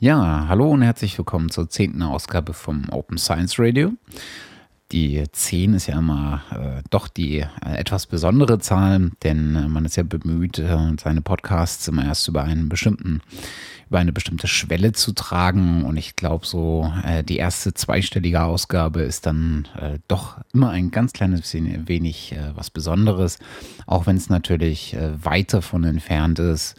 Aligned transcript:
Ja, 0.00 0.46
hallo 0.46 0.70
und 0.70 0.82
herzlich 0.82 1.18
willkommen 1.18 1.50
zur 1.50 1.68
zehnten 1.68 2.02
Ausgabe 2.02 2.52
vom 2.52 2.88
Open 2.90 3.18
Science 3.18 3.58
Radio. 3.58 3.94
Die 4.92 5.24
10 5.32 5.74
ist 5.74 5.88
ja 5.88 5.98
immer 5.98 6.40
äh, 6.52 6.82
doch 6.88 7.08
die 7.08 7.40
äh, 7.40 7.46
etwas 7.64 8.06
besondere 8.06 8.60
Zahl, 8.60 9.10
denn 9.24 9.56
äh, 9.56 9.66
man 9.66 9.84
ist 9.84 9.96
ja 9.96 10.04
bemüht, 10.04 10.60
äh, 10.60 10.92
seine 11.00 11.20
Podcasts 11.20 11.88
immer 11.88 12.04
erst 12.04 12.28
über 12.28 12.44
einen 12.44 12.68
bestimmten, 12.68 13.22
über 13.88 13.98
eine 13.98 14.12
bestimmte 14.12 14.46
Schwelle 14.46 14.92
zu 14.92 15.14
tragen. 15.14 15.84
Und 15.84 15.96
ich 15.96 16.14
glaube, 16.14 16.46
so 16.46 16.92
äh, 17.02 17.24
die 17.24 17.38
erste 17.38 17.74
zweistellige 17.74 18.44
Ausgabe 18.44 19.00
ist 19.00 19.26
dann 19.26 19.66
äh, 19.80 19.98
doch 20.06 20.36
immer 20.54 20.70
ein 20.70 20.92
ganz 20.92 21.12
kleines 21.12 21.40
bisschen 21.40 21.88
wenig 21.88 22.36
was 22.54 22.70
Besonderes, 22.70 23.40
auch 23.86 24.06
wenn 24.06 24.16
es 24.16 24.30
natürlich 24.30 24.96
weit 25.24 25.52
davon 25.52 25.82
entfernt 25.82 26.38
ist 26.38 26.76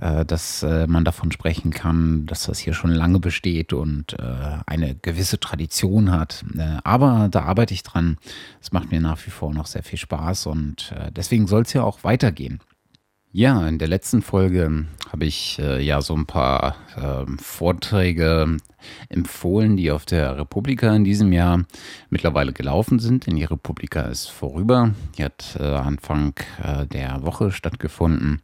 dass 0.00 0.62
äh, 0.62 0.86
man 0.86 1.04
davon 1.04 1.30
sprechen 1.32 1.70
kann, 1.70 2.26
dass 2.26 2.44
das 2.44 2.58
hier 2.58 2.74
schon 2.74 2.90
lange 2.90 3.20
besteht 3.20 3.72
und 3.72 4.18
äh, 4.18 4.58
eine 4.66 4.94
gewisse 4.94 5.38
Tradition 5.38 6.10
hat. 6.10 6.44
aber 6.84 7.28
da 7.30 7.42
arbeite 7.42 7.74
ich 7.74 7.82
dran. 7.82 8.16
Es 8.60 8.72
macht 8.72 8.90
mir 8.90 9.00
nach 9.00 9.24
wie 9.26 9.30
vor 9.30 9.52
noch 9.52 9.66
sehr 9.66 9.82
viel 9.82 9.98
Spaß 9.98 10.46
und 10.46 10.94
deswegen 11.10 11.46
soll 11.46 11.62
es 11.62 11.72
ja 11.72 11.82
auch 11.82 12.04
weitergehen. 12.04 12.60
Ja, 13.32 13.68
in 13.68 13.78
der 13.78 13.86
letzten 13.86 14.22
Folge 14.22 14.86
habe 15.08 15.24
ich 15.24 15.60
äh, 15.60 15.80
ja 15.80 16.02
so 16.02 16.16
ein 16.16 16.26
paar 16.26 16.74
äh, 16.96 17.30
Vorträge 17.40 18.56
empfohlen, 19.08 19.76
die 19.76 19.92
auf 19.92 20.04
der 20.04 20.36
Republika 20.36 20.92
in 20.96 21.04
diesem 21.04 21.32
Jahr 21.32 21.64
mittlerweile 22.08 22.52
gelaufen 22.52 22.98
sind, 22.98 23.28
denn 23.28 23.36
die 23.36 23.44
Republika 23.44 24.00
ist 24.02 24.26
vorüber. 24.26 24.94
Die 25.16 25.24
hat 25.24 25.56
äh, 25.60 25.62
Anfang 25.62 26.34
der 26.92 27.22
Woche 27.22 27.52
stattgefunden. 27.52 28.42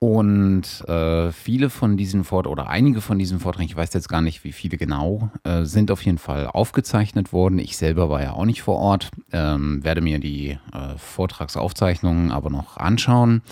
Und 0.00 0.88
äh, 0.88 1.32
viele 1.32 1.70
von 1.70 1.96
diesen 1.96 2.22
Vorträgen 2.22 2.52
oder 2.52 2.68
einige 2.68 3.00
von 3.00 3.18
diesen 3.18 3.40
Vorträgen, 3.40 3.68
ich 3.68 3.76
weiß 3.76 3.92
jetzt 3.94 4.08
gar 4.08 4.20
nicht, 4.20 4.44
wie 4.44 4.52
viele 4.52 4.76
genau, 4.76 5.30
äh, 5.42 5.64
sind 5.64 5.90
auf 5.90 6.04
jeden 6.04 6.18
Fall 6.18 6.46
aufgezeichnet 6.46 7.32
worden. 7.32 7.58
Ich 7.58 7.76
selber 7.76 8.08
war 8.08 8.22
ja 8.22 8.32
auch 8.34 8.44
nicht 8.44 8.62
vor 8.62 8.76
Ort, 8.76 9.10
ähm, 9.32 9.82
werde 9.82 10.00
mir 10.00 10.20
die 10.20 10.50
äh, 10.72 10.96
Vortragsaufzeichnungen 10.96 12.30
aber 12.30 12.48
noch 12.48 12.76
anschauen. 12.76 13.42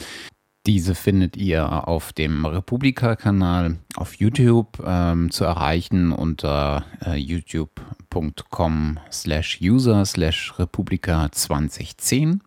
Diese 0.67 0.95
findet 0.95 1.37
ihr 1.37 1.89
auf 1.89 2.13
dem 2.13 2.45
Republika-Kanal 2.45 3.79
auf 3.97 4.15
YouTube 4.15 4.83
ähm, 4.85 5.33
zu 5.33 5.45
erreichen 5.45 6.13
unter 6.13 6.85
äh, 7.05 7.17
youtube.com 7.17 8.99
slash 9.11 9.61
user 9.61 10.05
slash 10.05 10.55
Republika 10.59 11.31
2010. 11.31 12.41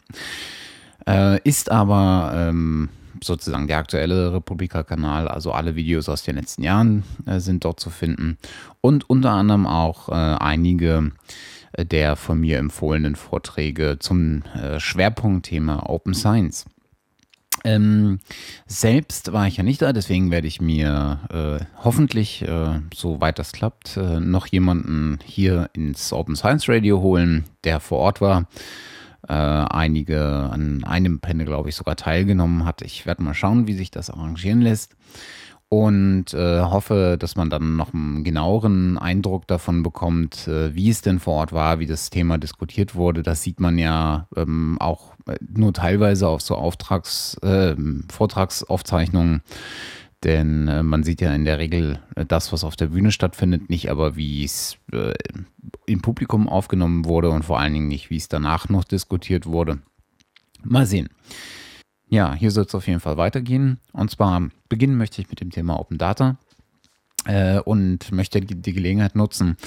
Äh, 1.07 1.41
ist 1.43 1.71
aber 1.71 2.31
ähm, 2.33 2.89
sozusagen 3.23 3.67
der 3.67 3.77
aktuelle 3.77 4.33
Republika-Kanal. 4.33 5.27
Also 5.27 5.51
alle 5.51 5.75
Videos 5.75 6.09
aus 6.09 6.23
den 6.23 6.35
letzten 6.35 6.63
Jahren 6.63 7.03
äh, 7.25 7.39
sind 7.39 7.65
dort 7.65 7.79
zu 7.79 7.89
finden. 7.89 8.37
Und 8.81 9.09
unter 9.09 9.31
anderem 9.31 9.67
auch 9.67 10.09
äh, 10.09 10.13
einige 10.13 11.11
äh, 11.73 11.85
der 11.85 12.15
von 12.15 12.39
mir 12.39 12.57
empfohlenen 12.57 13.15
Vorträge 13.15 13.97
zum 13.99 14.43
äh, 14.55 14.79
Schwerpunktthema 14.79 15.83
Open 15.87 16.13
Science. 16.13 16.65
Ähm, 17.65 18.19
selbst 18.67 19.33
war 19.33 19.47
ich 19.47 19.57
ja 19.57 19.63
nicht 19.63 19.81
da, 19.81 19.91
deswegen 19.91 20.31
werde 20.31 20.47
ich 20.47 20.61
mir 20.61 21.19
äh, 21.29 21.65
hoffentlich, 21.83 22.41
äh, 22.41 22.79
soweit 22.93 23.37
das 23.37 23.51
klappt, 23.51 23.97
äh, 23.97 24.19
noch 24.19 24.47
jemanden 24.47 25.19
hier 25.25 25.69
ins 25.73 26.13
Open 26.13 26.35
Science 26.35 26.69
Radio 26.69 27.01
holen, 27.01 27.43
der 27.65 27.79
vor 27.79 27.99
Ort 27.99 28.21
war 28.21 28.47
äh, 29.27 29.33
einige 29.33 30.21
an 30.23 30.83
einem 30.83 31.19
Panel, 31.19 31.45
glaube 31.45 31.69
ich, 31.69 31.75
sogar 31.75 31.95
teilgenommen 31.95 32.65
hat. 32.65 32.81
Ich 32.81 33.05
werde 33.05 33.23
mal 33.23 33.33
schauen, 33.33 33.67
wie 33.67 33.73
sich 33.73 33.91
das 33.91 34.09
arrangieren 34.09 34.61
lässt. 34.61 34.95
Und 35.71 36.33
äh, 36.33 36.61
hoffe, 36.61 37.15
dass 37.19 37.35
man 37.35 37.51
dann 37.51 37.75
noch 37.75 37.93
einen 37.93 38.23
genaueren 38.23 38.97
Eindruck 38.97 39.45
davon 39.45 39.83
bekommt, 39.83 40.47
äh, 40.47 40.73
wie 40.73 40.89
es 40.89 41.01
denn 41.01 41.19
vor 41.19 41.35
Ort 41.35 41.53
war, 41.53 41.77
wie 41.77 41.85
das 41.85 42.09
Thema 42.09 42.39
diskutiert 42.39 42.95
wurde. 42.95 43.21
Das 43.21 43.43
sieht 43.43 43.59
man 43.59 43.77
ja 43.77 44.27
ähm, 44.35 44.77
auch 44.79 45.13
äh, 45.27 45.37
nur 45.47 45.71
teilweise 45.71 46.27
auf 46.27 46.41
so 46.41 46.55
Auftrags, 46.55 47.35
äh, 47.43 47.75
Vortragsaufzeichnungen 48.11 49.43
denn 50.23 50.67
äh, 50.67 50.83
man 50.83 51.03
sieht 51.03 51.21
ja 51.21 51.33
in 51.33 51.45
der 51.45 51.59
Regel 51.59 51.99
äh, 52.15 52.25
das, 52.25 52.51
was 52.51 52.63
auf 52.63 52.75
der 52.75 52.87
Bühne 52.87 53.11
stattfindet, 53.11 53.69
nicht 53.69 53.89
aber, 53.89 54.15
wie 54.15 54.43
es 54.43 54.77
im 55.89 56.01
Publikum 56.01 56.47
aufgenommen 56.47 57.05
wurde 57.05 57.29
und 57.29 57.43
vor 57.43 57.59
allen 57.59 57.73
Dingen 57.73 57.87
nicht, 57.87 58.09
wie 58.09 58.17
es 58.17 58.27
danach 58.27 58.69
noch 58.69 58.83
diskutiert 58.83 59.45
wurde. 59.45 59.79
Mal 60.63 60.85
sehen. 60.85 61.09
Ja, 62.07 62.33
hier 62.33 62.51
soll 62.51 62.65
es 62.65 62.75
auf 62.75 62.87
jeden 62.87 62.99
Fall 62.99 63.17
weitergehen. 63.17 63.79
Und 63.91 64.09
zwar 64.11 64.49
beginnen 64.67 64.97
möchte 64.97 65.21
ich 65.21 65.29
mit 65.29 65.41
dem 65.41 65.51
Thema 65.51 65.79
Open 65.79 65.97
Data 65.97 66.37
äh, 67.25 67.59
und 67.59 68.11
möchte 68.11 68.41
die, 68.41 68.73
Gelegenheit 68.73 69.15
nutzen, 69.15 69.57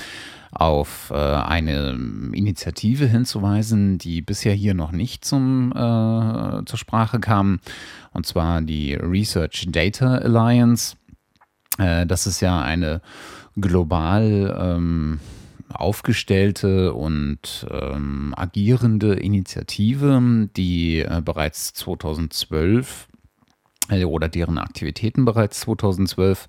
auf 0.50 1.10
äh, 1.14 1.16
eine 1.16 1.90
Initiative 2.32 3.06
hinzuweisen, 3.06 3.98
die 3.98 4.22
bisher 4.22 4.54
hier 4.54 4.74
noch 4.74 4.92
nicht 4.92 5.24
zum, 5.24 5.70
äh, 5.72 6.64
zur 6.64 6.78
Sprache 6.78 7.20
kam, 7.20 7.60
und 8.12 8.26
zwar 8.26 8.60
die 8.60 8.94
Research 8.94 9.68
Data 9.70 10.16
Alliance. 10.16 10.96
Äh, 11.78 12.06
das 12.06 12.26
ist 12.26 12.40
ja 12.40 12.60
eine 12.60 13.00
global 13.56 14.56
ähm, 14.58 15.20
aufgestellte 15.74 16.94
und 16.94 17.66
ähm, 17.70 18.34
agierende 18.36 19.14
Initiative, 19.14 20.48
die 20.56 21.00
äh, 21.00 21.20
bereits 21.24 21.74
2012 21.74 23.08
äh, 23.92 24.04
oder 24.04 24.28
deren 24.28 24.58
Aktivitäten 24.58 25.24
bereits 25.24 25.60
2012 25.60 26.48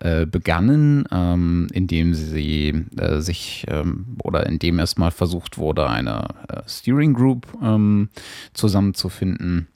äh, 0.00 0.26
begannen, 0.26 1.04
ähm, 1.10 1.68
indem 1.72 2.14
sie 2.14 2.86
äh, 2.96 3.20
sich 3.20 3.66
ähm, 3.68 4.16
oder 4.22 4.46
indem 4.46 4.78
erstmal 4.78 5.10
versucht 5.10 5.58
wurde, 5.58 5.88
eine 5.88 6.28
äh, 6.48 6.62
Steering 6.66 7.14
Group 7.14 7.46
ähm, 7.62 8.08
zusammenzufinden. 8.54 9.68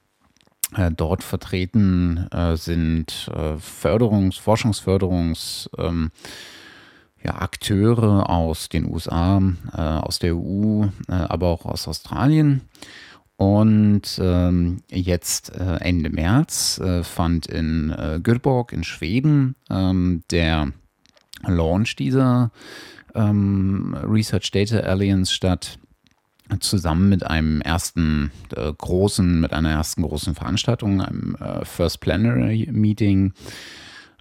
Dort 0.96 1.22
vertreten 1.22 2.26
sind 2.54 3.30
Förderungs-, 3.30 4.41
Forschungsförderungs- 4.41 5.70
ähm, 5.78 6.10
ja, 7.22 7.37
Akteure 7.41 8.28
aus 8.28 8.69
den 8.69 8.87
USA, 8.87 9.43
aus 9.72 10.19
der 10.19 10.37
EU, 10.37 10.84
aber 11.09 11.49
auch 11.49 11.65
aus 11.65 11.88
Australien. 11.88 12.62
Und 13.37 14.19
ähm, 14.19 14.82
jetzt 14.91 15.55
äh, 15.55 15.76
Ende 15.76 16.09
März 16.09 16.78
äh, 16.78 17.05
fand 17.05 17.47
in 17.47 17.91
äh, 17.91 18.19
Göteborg 18.22 18.72
in 18.72 18.82
Schweden 18.82 19.56
ähm, 19.69 20.22
der 20.31 20.72
Launch 21.47 21.97
dieser 21.97 22.50
ähm, 23.15 23.94
Research 24.03 24.50
Data 24.53 24.78
Alliance 24.78 25.32
statt, 25.32 25.78
zusammen 26.60 27.09
mit 27.09 27.26
einem 27.26 27.60
ersten 27.60 28.31
äh, 28.55 28.72
großen, 28.72 29.41
mit 29.41 29.53
einer 29.53 29.71
ersten 29.71 30.03
großen 30.03 30.34
Veranstaltung, 30.34 31.03
einem 31.03 31.34
äh, 31.37 31.65
First 31.65 32.00
Plenary 32.00 32.69
Meeting. 32.72 33.32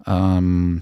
Ähm, 0.06 0.82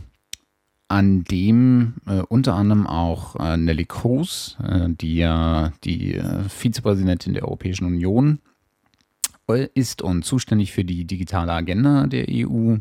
an 0.87 1.23
dem 1.23 1.95
äh, 2.07 2.21
unter 2.27 2.55
anderem 2.55 2.87
auch 2.87 3.35
äh, 3.37 3.57
Nelly 3.57 3.85
Kroes, 3.85 4.57
äh, 4.63 4.89
die 4.89 5.17
ja 5.17 5.71
die 5.83 6.15
äh, 6.15 6.43
Vizepräsidentin 6.49 7.33
der 7.33 7.45
Europäischen 7.45 7.85
Union 7.85 8.39
äh, 9.49 9.67
ist 9.73 10.01
und 10.01 10.23
zuständig 10.23 10.71
für 10.71 10.85
die 10.85 11.05
digitale 11.05 11.51
Agenda 11.51 12.07
der 12.07 12.27
EU, 12.29 12.75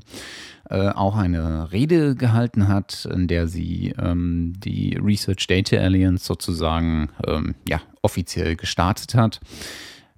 äh, 0.70 0.88
auch 0.90 1.16
eine 1.16 1.72
Rede 1.72 2.14
gehalten 2.14 2.68
hat, 2.68 3.04
in 3.06 3.28
der 3.28 3.48
sie 3.48 3.94
ähm, 3.98 4.54
die 4.58 4.96
Research 5.02 5.46
Data 5.46 5.76
Alliance 5.76 6.24
sozusagen 6.24 7.08
ähm, 7.26 7.54
ja, 7.68 7.80
offiziell 8.02 8.56
gestartet 8.56 9.14
hat. 9.14 9.40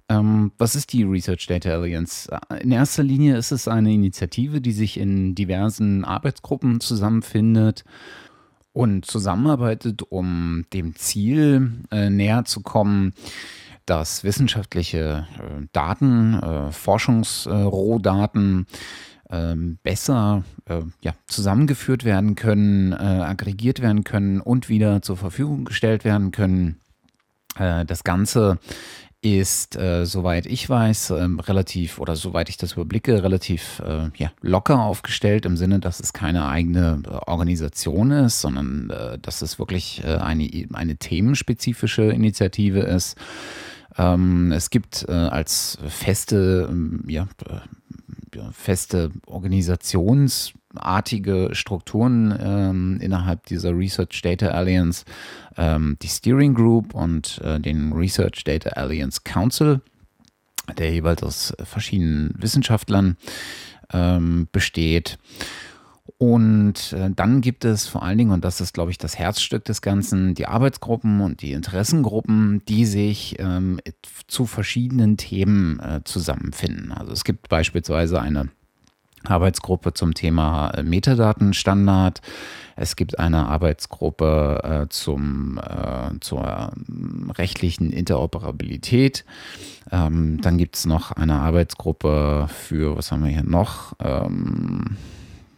Ähm, 0.07 0.51
was 0.57 0.75
ist 0.75 0.93
die 0.93 1.03
Research 1.03 1.47
Data 1.47 1.69
Alliance? 1.71 2.29
In 2.59 2.71
erster 2.71 3.03
Linie 3.03 3.37
ist 3.37 3.51
es 3.51 3.67
eine 3.67 3.91
Initiative, 3.91 4.61
die 4.61 4.71
sich 4.71 4.97
in 4.97 5.33
diversen 5.33 6.05
Arbeitsgruppen 6.05 6.79
zusammenfindet 6.79 7.83
und 8.71 9.05
zusammenarbeitet, 9.05 10.03
um 10.03 10.65
dem 10.73 10.95
Ziel 10.95 11.71
äh, 11.91 12.09
näher 12.09 12.45
zu 12.45 12.61
kommen, 12.61 13.13
dass 13.85 14.23
wissenschaftliche 14.23 15.27
äh, 15.39 15.65
Daten, 15.71 16.35
äh, 16.35 16.71
Forschungsrohdaten 16.71 18.67
ähm, 19.31 19.79
besser 19.81 20.43
äh, 20.65 20.81
ja, 21.01 21.13
zusammengeführt 21.27 22.03
werden 22.03 22.35
können, 22.35 22.91
äh, 22.91 22.95
aggregiert 22.95 23.81
werden 23.81 24.03
können 24.03 24.39
und 24.39 24.69
wieder 24.69 25.01
zur 25.01 25.17
Verfügung 25.17 25.65
gestellt 25.65 26.03
werden 26.03 26.31
können. 26.31 26.79
Äh, 27.57 27.85
das 27.85 28.03
Ganze 28.03 28.59
ist, 29.25 29.75
äh, 29.75 30.05
soweit 30.05 30.45
ich 30.45 30.69
weiß, 30.69 31.09
äh, 31.09 31.27
relativ 31.41 31.99
oder 31.99 32.15
soweit 32.15 32.49
ich 32.49 32.57
das 32.57 32.73
überblicke, 32.73 33.23
relativ 33.23 33.81
äh, 33.85 34.09
ja, 34.15 34.31
locker 34.41 34.79
aufgestellt 34.81 35.45
im 35.45 35.57
Sinne, 35.57 35.79
dass 35.79 35.99
es 35.99 36.13
keine 36.13 36.47
eigene 36.47 37.01
äh, 37.05 37.09
Organisation 37.29 38.11
ist, 38.11 38.41
sondern 38.41 38.91
äh, 38.91 39.17
dass 39.19 39.41
es 39.41 39.57
wirklich 39.57 40.03
äh, 40.03 40.17
eine, 40.17 40.47
eine 40.73 40.97
themenspezifische 40.97 42.03
Initiative 42.03 42.81
ist. 42.81 43.17
Ähm, 43.97 44.51
es 44.51 44.69
gibt 44.69 45.07
als 45.07 45.77
feste, 45.87 46.67
ähm, 46.69 47.03
ja, 47.07 47.27
feste 48.51 49.11
Organisations- 49.25 50.53
artige 50.77 51.49
Strukturen 51.53 52.37
ähm, 52.39 52.99
innerhalb 53.01 53.45
dieser 53.45 53.75
Research 53.75 54.21
Data 54.21 54.47
Alliance, 54.47 55.05
ähm, 55.57 55.97
die 56.01 56.07
Steering 56.07 56.53
Group 56.53 56.93
und 56.93 57.39
äh, 57.43 57.59
den 57.59 57.93
Research 57.93 58.43
Data 58.43 58.69
Alliance 58.71 59.21
Council, 59.23 59.81
der 60.77 60.91
jeweils 60.91 61.23
aus 61.23 61.53
verschiedenen 61.63 62.33
Wissenschaftlern 62.37 63.17
ähm, 63.93 64.47
besteht. 64.51 65.17
Und 66.17 66.93
äh, 66.93 67.09
dann 67.13 67.41
gibt 67.41 67.65
es 67.65 67.87
vor 67.87 68.03
allen 68.03 68.17
Dingen, 68.17 68.31
und 68.31 68.45
das 68.45 68.61
ist, 68.61 68.73
glaube 68.73 68.91
ich, 68.91 68.97
das 68.97 69.17
Herzstück 69.17 69.65
des 69.65 69.81
Ganzen, 69.81 70.33
die 70.33 70.45
Arbeitsgruppen 70.45 71.19
und 71.19 71.41
die 71.41 71.51
Interessengruppen, 71.51 72.63
die 72.67 72.85
sich 72.85 73.35
ähm, 73.39 73.79
zu 74.27 74.45
verschiedenen 74.45 75.17
Themen 75.17 75.79
äh, 75.79 76.01
zusammenfinden. 76.05 76.91
Also 76.91 77.11
es 77.11 77.23
gibt 77.23 77.49
beispielsweise 77.49 78.21
eine 78.21 78.49
Arbeitsgruppe 79.27 79.93
zum 79.93 80.13
Thema 80.13 80.69
äh, 80.71 80.83
Metadatenstandard. 80.83 82.21
Es 82.75 82.95
gibt 82.95 83.19
eine 83.19 83.47
Arbeitsgruppe 83.47 84.85
äh, 84.85 84.89
zum, 84.89 85.59
äh, 85.59 86.19
zur 86.19 86.73
ähm, 86.89 87.31
rechtlichen 87.37 87.91
Interoperabilität. 87.91 89.25
Ähm, 89.91 90.41
dann 90.41 90.57
gibt 90.57 90.75
es 90.75 90.85
noch 90.85 91.11
eine 91.11 91.35
Arbeitsgruppe 91.35 92.47
für, 92.49 92.97
was 92.97 93.11
haben 93.11 93.23
wir 93.23 93.31
hier 93.31 93.43
noch? 93.43 93.93
Ähm, 93.99 94.97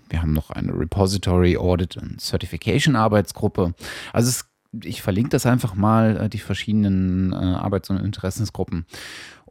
wir 0.09 0.21
haben 0.21 0.33
noch 0.33 0.51
eine 0.51 0.77
Repository 0.77 1.57
Audit 1.57 1.97
und 1.97 2.21
Certification 2.21 2.95
Arbeitsgruppe. 2.95 3.73
Also 4.13 4.29
es, 4.29 4.45
ich 4.83 5.01
verlinke 5.01 5.29
das 5.29 5.45
einfach 5.45 5.75
mal, 5.75 6.17
äh, 6.17 6.29
die 6.29 6.39
verschiedenen 6.39 7.33
äh, 7.33 7.35
Arbeits- 7.35 7.89
und 7.89 7.97
Interessensgruppen. 7.97 8.85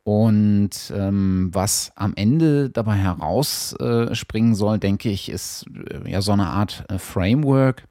Und 0.07 0.71
ähm, 0.95 1.49
was 1.51 1.91
am 1.97 2.15
Ende 2.15 2.71
dabei 2.71 2.95
herausspringen 2.95 4.53
äh, 4.53 4.55
soll, 4.55 4.79
denke 4.79 5.11
ich, 5.11 5.29
ist 5.29 5.67
äh, 5.91 6.09
ja 6.09 6.23
so 6.23 6.31
eine 6.31 6.47
Art 6.47 6.85
äh, 6.89 7.01
Framework, 7.01 7.89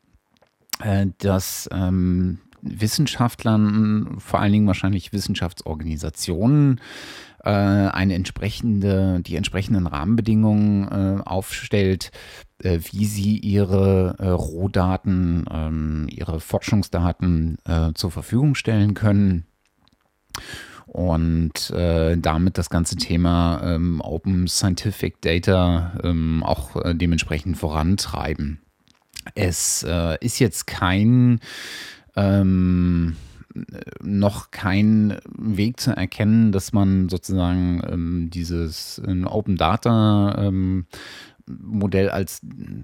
äh, 0.79 1.07
das 1.17 1.67
ähm, 1.73 2.39
Wissenschaftlern, 2.62 4.15
vor 4.19 4.39
allen 4.39 4.53
Dingen 4.53 4.65
wahrscheinlich 4.65 5.12
Wissenschaftsorganisationen, 5.12 6.79
äh, 7.44 7.50
eine 7.50 8.13
entsprechende, 8.13 9.19
die 9.19 9.35
entsprechenden 9.35 9.85
Rahmenbedingungen 9.85 10.88
äh, 11.19 11.21
aufstellt, 11.21 12.12
wie 12.59 13.06
sie 13.06 13.38
ihre 13.39 14.15
Rohdaten, 14.21 15.44
ähm, 15.51 16.07
ihre 16.09 16.39
Forschungsdaten 16.39 17.57
zur 17.94 18.12
Verfügung 18.12 18.56
stellen 18.56 18.94
können 18.94 19.45
und 20.95 21.71
äh, 21.71 22.18
damit 22.18 22.57
das 22.57 22.69
ganze 22.69 22.95
Thema 22.95 23.62
ähm, 23.65 24.00
Open 24.00 24.47
Scientific 24.47 25.19
Data 25.19 25.92
ähm, 26.01 26.42
auch 26.42 26.81
äh, 26.86 26.95
dementsprechend 26.95 27.57
vorantreiben. 27.57 28.62
Es 29.33 29.83
äh, 29.83 30.18
ist 30.21 30.39
jetzt 30.39 30.68
kein 30.68 31.42
ähm, 32.15 33.18
noch 34.01 34.51
kein 34.51 35.18
Weg 35.38 35.81
zu 35.81 35.92
erkennen, 35.92 36.53
dass 36.53 36.71
man 36.71 37.09
sozusagen 37.09 37.81
ähm, 37.89 38.30
dieses 38.30 39.01
äh, 39.06 39.24
Open 39.25 39.57
Data 39.57 40.33
ähm, 40.38 40.86
Modell 41.45 42.09
als, 42.09 42.39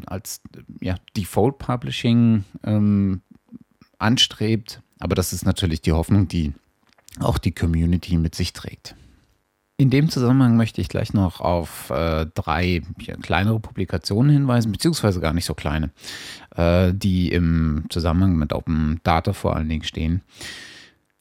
als 0.05 0.41
ja, 0.81 0.95
Default 1.15 1.59
Publishing 1.59 2.43
ähm, 2.65 3.21
anstrebt. 3.99 4.81
Aber 4.99 5.15
das 5.15 5.31
ist 5.31 5.45
natürlich 5.45 5.81
die 5.81 5.93
Hoffnung, 5.93 6.27
die 6.27 6.51
auch 7.19 7.37
die 7.37 7.51
Community 7.51 8.17
mit 8.17 8.35
sich 8.35 8.53
trägt. 8.53 8.95
In 9.77 9.89
dem 9.89 10.09
Zusammenhang 10.09 10.57
möchte 10.57 10.79
ich 10.79 10.89
gleich 10.89 11.13
noch 11.13 11.41
auf 11.41 11.89
äh, 11.89 12.27
drei 12.35 12.83
kleinere 13.23 13.59
Publikationen 13.59 14.31
hinweisen, 14.31 14.71
beziehungsweise 14.71 15.19
gar 15.19 15.33
nicht 15.33 15.45
so 15.45 15.55
kleine, 15.55 15.89
äh, 16.55 16.93
die 16.93 17.29
im 17.29 17.85
Zusammenhang 17.89 18.35
mit 18.35 18.53
Open 18.53 18.99
Data 19.03 19.33
vor 19.33 19.55
allen 19.55 19.69
Dingen 19.69 19.83
stehen. 19.83 20.21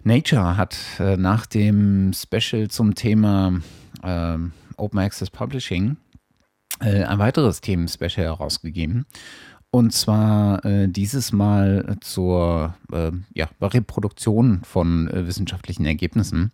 Nature 0.05 0.57
hat 0.59 0.77
äh, 0.99 1.17
nach 1.17 1.47
dem 1.47 2.13
Special 2.13 2.69
zum 2.69 2.95
Thema 2.95 3.61
ähm, 4.03 4.53
Open 4.77 4.99
Access 4.99 5.31
Publishing 5.31 5.97
äh, 6.81 7.05
ein 7.05 7.19
weiteres 7.19 7.61
Themen-Special 7.61 8.27
herausgegeben. 8.27 9.07
Und 9.73 9.93
zwar 9.93 10.65
äh, 10.65 10.89
dieses 10.89 11.33
Mal 11.33 11.97
zur 12.01 12.75
äh, 12.93 13.13
ja, 13.35 13.49
Reproduktion 13.61 14.63
von 14.65 15.09
äh, 15.09 15.27
wissenschaftlichen 15.29 15.87
Ergebnissen 15.87 16.51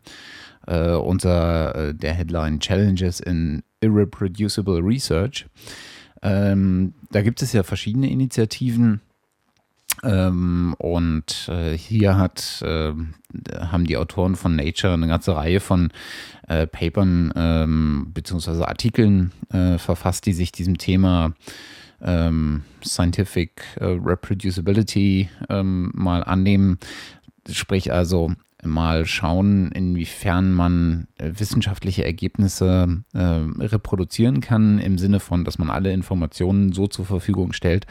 äh, 0.66 0.90
unter 0.90 1.74
äh, 1.74 1.94
der 1.94 2.12
Headline 2.12 2.60
Challenges 2.60 3.20
in 3.20 3.62
Irreproducible 3.80 4.80
Research. 4.82 5.46
Ähm, 6.20 6.92
da 7.10 7.22
gibt 7.22 7.40
es 7.40 7.54
ja 7.54 7.62
verschiedene 7.62 8.10
Initiativen. 8.10 9.00
Ähm, 10.02 10.74
und 10.76 11.48
äh, 11.48 11.76
hier 11.76 12.18
hat, 12.18 12.62
haben 12.62 13.86
die 13.86 13.96
Autoren 13.96 14.36
von 14.36 14.56
Nature 14.56 14.92
eine 14.92 15.08
ganze 15.08 15.34
Reihe 15.34 15.60
von 15.60 15.90
Papern 16.46 17.32
ähm, 17.34 18.12
bzw. 18.14 18.64
Artikeln 18.64 19.32
verfasst, 19.78 20.26
die 20.26 20.32
sich 20.32 20.52
diesem 20.52 20.78
Thema 20.78 21.26
äh, 21.26 21.32
ähm, 22.02 22.62
Scientific 22.84 23.62
äh, 23.76 23.84
Reproducibility 23.84 25.28
ähm, 25.48 25.90
mal 25.94 26.22
annehmen. 26.24 26.78
Sprich 27.48 27.92
also 27.92 28.32
mal 28.66 29.06
schauen, 29.06 29.70
inwiefern 29.72 30.52
man 30.52 31.08
äh, 31.18 31.30
wissenschaftliche 31.36 32.04
Ergebnisse 32.04 33.02
äh, 33.14 33.18
reproduzieren 33.18 34.40
kann, 34.40 34.78
im 34.78 34.98
Sinne 34.98 35.20
von, 35.20 35.44
dass 35.44 35.58
man 35.58 35.70
alle 35.70 35.92
Informationen 35.92 36.72
so 36.72 36.86
zur 36.86 37.04
Verfügung 37.04 37.52
stellt, 37.52 37.86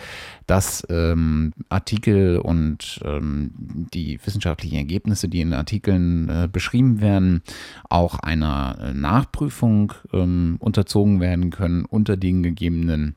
dass 0.47 0.85
ähm, 0.89 1.53
Artikel 1.69 2.37
und 2.37 2.99
ähm, 3.03 3.51
die 3.93 4.19
wissenschaftlichen 4.23 4.75
Ergebnisse, 4.75 5.29
die 5.29 5.41
in 5.41 5.53
Artikeln 5.53 6.29
äh, 6.29 6.49
beschrieben 6.51 7.01
werden, 7.01 7.41
auch 7.89 8.19
einer 8.19 8.77
äh, 8.81 8.93
Nachprüfung 8.93 9.93
ähm, 10.13 10.57
unterzogen 10.59 11.19
werden 11.19 11.49
können 11.49 11.85
unter 11.85 12.17
den 12.17 12.43
gegebenen 12.43 13.15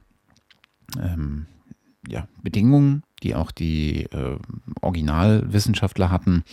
ähm, 1.00 1.46
ja, 2.06 2.26
Bedingungen, 2.42 3.02
die 3.22 3.34
auch 3.34 3.50
die 3.50 4.04
äh, 4.04 4.38
Originalwissenschaftler 4.80 6.10
hatten. 6.10 6.44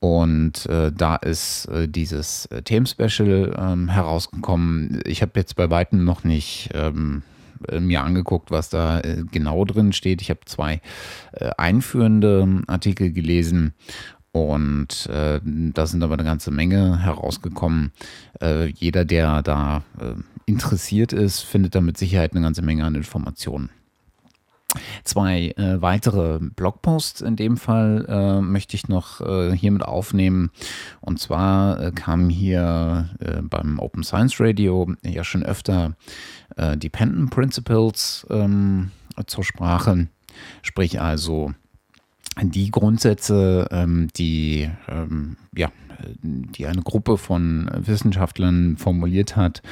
Und 0.00 0.66
äh, 0.66 0.92
da 0.92 1.16
ist 1.16 1.66
äh, 1.66 1.88
dieses 1.88 2.46
äh, 2.46 2.62
Themenspecial 2.62 3.54
ähm, 3.56 3.88
herausgekommen. 3.88 5.00
Ich 5.06 5.22
habe 5.22 5.32
jetzt 5.36 5.56
bei 5.56 5.70
weitem 5.70 6.04
noch 6.04 6.24
nicht 6.24 6.70
ähm, 6.74 7.22
äh, 7.68 7.80
mir 7.80 8.02
angeguckt, 8.02 8.50
was 8.50 8.68
da 8.68 9.00
äh, 9.00 9.24
genau 9.30 9.64
drin 9.64 9.92
steht. 9.92 10.20
Ich 10.20 10.28
habe 10.28 10.40
zwei 10.44 10.82
äh, 11.32 11.50
einführende 11.56 12.62
Artikel 12.66 13.12
gelesen 13.12 13.74
und 14.32 15.08
da 15.08 15.86
sind 15.86 16.02
aber 16.02 16.14
eine 16.14 16.24
ganze 16.24 16.50
Menge 16.50 17.00
herausgekommen. 17.04 17.92
Jeder, 18.74 19.04
der 19.04 19.42
da 19.42 19.84
äh, 20.00 20.14
interessiert 20.46 21.12
ist, 21.12 21.40
findet 21.40 21.74
da 21.74 21.80
mit 21.80 21.98
Sicherheit 21.98 22.32
eine 22.32 22.42
ganze 22.42 22.62
Menge 22.62 22.84
an 22.84 22.94
Informationen. 22.94 23.70
Zwei 25.04 25.54
äh, 25.56 25.80
weitere 25.80 26.38
Blogposts 26.40 27.20
in 27.20 27.36
dem 27.36 27.56
Fall 27.56 28.06
äh, 28.08 28.40
möchte 28.40 28.74
ich 28.74 28.88
noch 28.88 29.20
äh, 29.20 29.56
hiermit 29.56 29.82
aufnehmen. 29.82 30.50
Und 31.00 31.20
zwar 31.20 31.80
äh, 31.80 31.90
kamen 31.92 32.28
hier 32.28 33.10
äh, 33.20 33.42
beim 33.42 33.78
Open 33.78 34.02
Science 34.02 34.40
Radio 34.40 34.92
ja 35.02 35.22
schon 35.22 35.44
öfter 35.44 35.94
äh, 36.56 36.76
Dependent 36.76 37.30
Principles 37.30 38.26
ähm, 38.30 38.90
zur 39.26 39.44
Sprache. 39.44 40.08
Sprich 40.62 41.00
also 41.00 41.52
die 42.42 42.70
Grundsätze, 42.72 43.68
ähm, 43.70 44.08
die, 44.16 44.68
ähm, 44.88 45.36
ja, 45.56 45.70
die 46.22 46.66
eine 46.66 46.82
Gruppe 46.82 47.16
von 47.16 47.70
Wissenschaftlern 47.72 48.76
formuliert 48.76 49.36
hat, 49.36 49.62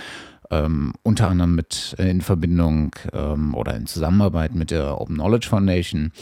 ähm, 0.52 0.92
unter 1.02 1.28
anderem 1.28 1.54
mit 1.54 1.96
äh, 1.98 2.10
in 2.10 2.20
Verbindung 2.20 2.94
ähm, 3.12 3.54
oder 3.54 3.74
in 3.74 3.86
Zusammenarbeit 3.86 4.54
mit 4.54 4.70
der 4.70 5.00
Open 5.00 5.16
Knowledge 5.16 5.48
Foundation, 5.48 6.12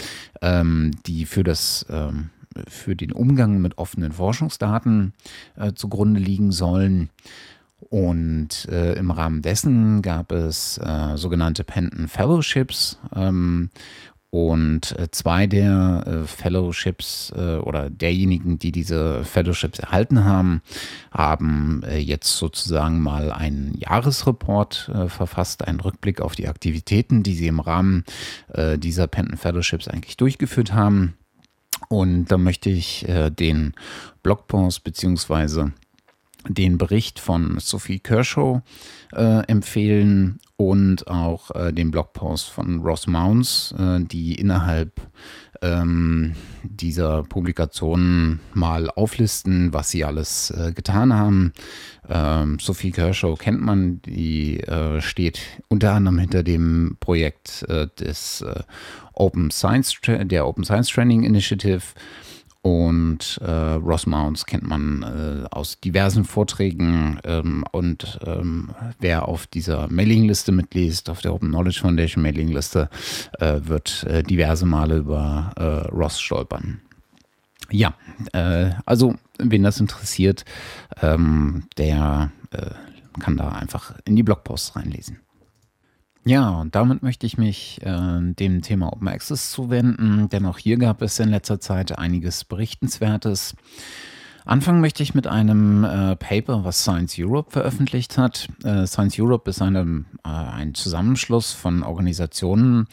ähm, 0.41 0.93
die 1.07 1.27
für 1.27 1.43
das 1.43 1.85
ähm, 1.91 2.31
für 2.69 2.97
den 2.97 3.13
Umgang 3.13 3.61
mit 3.61 3.79
offenen 3.79 4.13
Forschungsdaten 4.13 5.13
äh, 5.57 5.73
zugrunde 5.73 6.21
liegen 6.21 6.53
sollen. 6.53 7.11
Und 7.89 8.69
äh, 8.69 8.93
im 8.95 9.11
Rahmen 9.11 9.43
dessen 9.43 10.03
gab 10.03 10.33
es 10.33 10.79
äh, 10.79 11.17
sogenannte 11.17 11.65
Penton 11.65 12.09
Fellowships, 12.09 12.99
ähm, 13.15 13.71
und 14.31 14.97
äh, 14.97 15.11
zwei 15.11 15.49
der 15.49 16.05
äh, 16.07 16.25
Fellowships 16.25 17.33
äh, 17.37 17.57
oder 17.57 17.91
derjenigen, 17.91 18.61
die 18.61 18.71
diese 18.71 19.25
Fellowships 19.25 19.81
erhalten 19.81 20.25
haben, 20.25 20.63
haben 21.11 21.83
jetzt 21.99 22.37
sozusagen 22.37 23.01
mal 23.01 23.33
einen 23.33 23.77
Jahresreport 23.79 24.91
verfasst, 25.09 25.67
einen 25.67 25.81
Rückblick 25.81 26.21
auf 26.21 26.37
die 26.37 26.47
Aktivitäten, 26.47 27.23
die 27.23 27.35
sie 27.35 27.49
im 27.49 27.61
Rahmen 27.61 28.05
dieser 28.77 29.07
Penton 29.07 29.37
Fellowships 29.37 29.89
eigentlich 29.89 30.17
durchgeführt 30.17 30.73
haben. 30.73 31.15
Und 31.89 32.27
da 32.27 32.39
möchte 32.39 32.71
ich 32.71 33.07
den 33.39 33.75
Blogpost 34.23 34.85
beziehungsweise 34.85 35.73
den 36.49 36.79
Bericht 36.79 37.19
von 37.19 37.59
Sophie 37.59 37.99
Kershaw 37.99 38.63
äh, 39.13 39.45
empfehlen 39.47 40.41
und 40.57 41.09
auch 41.09 41.51
äh, 41.53 41.73
den 41.73 41.91
Blogpost 41.91 42.51
von 42.51 42.81
Ross 42.81 43.07
Mounds, 43.07 43.75
äh, 43.79 44.01
die 44.01 44.35
innerhalb 44.35 45.01
ähm, 45.63 46.35
dieser 46.63 47.23
Publikationen 47.23 48.41
mal 48.55 48.91
auflisten, 48.91 49.73
was 49.73 49.91
sie 49.91 50.05
alles 50.05 50.51
äh, 50.51 50.73
getan 50.73 51.15
haben. 51.15 51.53
Ähm, 52.09 52.59
Sophie 52.59 52.91
Kershaw 52.91 53.37
kennt 53.37 53.61
man, 53.61 54.01
die 54.03 54.61
äh, 54.61 55.01
steht 55.01 55.41
unter 55.69 55.93
anderem 55.93 56.19
hinter 56.19 56.43
dem 56.43 56.97
Projekt 57.01 57.65
äh, 57.69 57.87
des 57.99 58.45
Open 59.13 59.51
Science, 59.51 59.95
der 60.07 60.47
Open 60.47 60.65
Science 60.65 60.89
Training 60.89 61.25
Initiative. 61.25 61.83
Und 62.63 63.39
äh, 63.43 63.51
Ross 63.51 64.07
Mounds 64.07 64.45
kennt 64.45 64.65
man 64.65 65.03
äh, 65.03 65.47
aus 65.51 65.81
diversen 65.81 66.25
Vorträgen. 66.25 67.19
Ähm, 67.25 67.65
und 67.73 68.19
ähm, 68.27 68.71
wer 68.99 69.29
auf 69.29 69.47
dieser 69.47 69.91
Mailingliste 69.91 70.53
mitliest, 70.53 71.09
auf 71.09 71.23
der 71.23 71.33
Open 71.33 71.49
Knowledge 71.49 71.81
Foundation 71.81 72.23
Mailingliste, 72.23 72.91
äh, 73.39 73.61
wird 73.63 74.05
äh, 74.05 74.23
diverse 74.23 74.67
Male 74.67 74.99
über 74.99 75.53
äh, 75.57 75.89
Ross 75.89 76.21
stolpern. 76.21 76.83
Ja, 77.71 77.95
äh, 78.33 78.71
also 78.85 79.15
wen 79.39 79.63
das 79.63 79.81
interessiert, 79.81 80.45
ähm, 81.01 81.65
der 81.79 82.33
kann 83.21 83.37
da 83.37 83.51
einfach 83.51 83.95
in 84.05 84.17
die 84.17 84.25
Blogposts 84.25 84.75
reinlesen. 84.75 85.21
Ja, 86.25 86.51
und 86.51 86.75
damit 86.75 87.03
möchte 87.03 87.27
ich 87.27 87.39
mich 87.39 87.81
äh, 87.83 88.21
dem 88.21 88.61
Thema 88.61 88.93
Open 88.93 89.09
Access 89.09 89.51
zuwenden, 89.51 90.29
denn 90.29 90.45
auch 90.45 90.59
hier 90.59 90.77
gab 90.77 91.01
es 91.01 91.19
in 91.19 91.31
letzter 91.31 91.61
Zeit 91.61 91.99
einiges 91.99 92.45
Berichtenswertes. 92.45 93.55
Anfangen 94.45 94.81
möchte 94.81 95.03
ich 95.03 95.15
mit 95.15 95.27
einem 95.27 95.85
äh, 95.85 96.17
Paper, 96.17 96.65
was 96.65 96.83
Science 96.83 97.17
Europe 97.19 97.53
veröffentlicht 97.53 98.19
hat. 98.19 98.49
Äh, 98.65 98.87
Science 98.87 99.19
Europe 99.19 99.49
ist 99.49 99.63
eine, 99.63 100.05
äh, 100.25 100.29
ein 100.29 100.75
Zusammenschluss 100.75 101.53
von 101.53 101.83
Organisationen, 101.83 102.87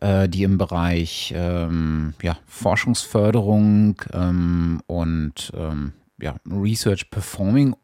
äh, 0.00 0.28
die 0.28 0.42
im 0.42 0.58
Bereich 0.58 1.32
ähm, 1.36 2.14
ja, 2.22 2.38
Forschungsförderung 2.46 4.00
ähm, 4.12 4.80
und 4.86 5.52
ähm, 5.54 5.92
ja, 6.20 6.36
Research 6.48 7.10
Performing 7.10 7.74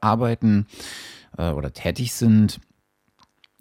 arbeiten 0.00 0.66
äh, 1.38 1.50
oder 1.50 1.72
tätig 1.72 2.12
sind. 2.12 2.60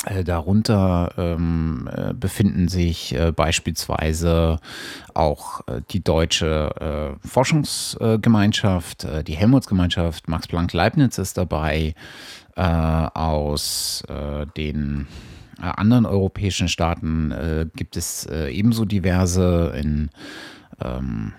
Äh, 0.05 0.23
darunter 0.23 1.11
ähm, 1.17 1.89
äh, 1.93 2.13
befinden 2.13 2.69
sich 2.69 3.13
äh, 3.13 3.33
beispielsweise 3.33 4.59
auch 5.13 5.67
äh, 5.67 5.81
die 5.89 6.01
deutsche 6.01 7.17
äh, 7.21 7.27
Forschungsgemeinschaft, 7.27 9.03
äh, 9.03 9.25
die 9.25 9.35
Helmholtz-Gemeinschaft, 9.35 10.29
Max 10.29 10.47
Planck 10.47 10.71
Leibniz 10.71 11.17
ist 11.17 11.37
dabei, 11.37 11.95
aus 12.55 14.03
den 14.57 15.07
anderen 15.57 16.05
europäischen 16.05 16.67
Staaten 16.67 17.69
gibt 17.73 17.95
es 17.95 18.25
ebenso 18.25 18.83
diverse 18.83 19.73
in 19.77 20.09
ähm, 20.83 21.31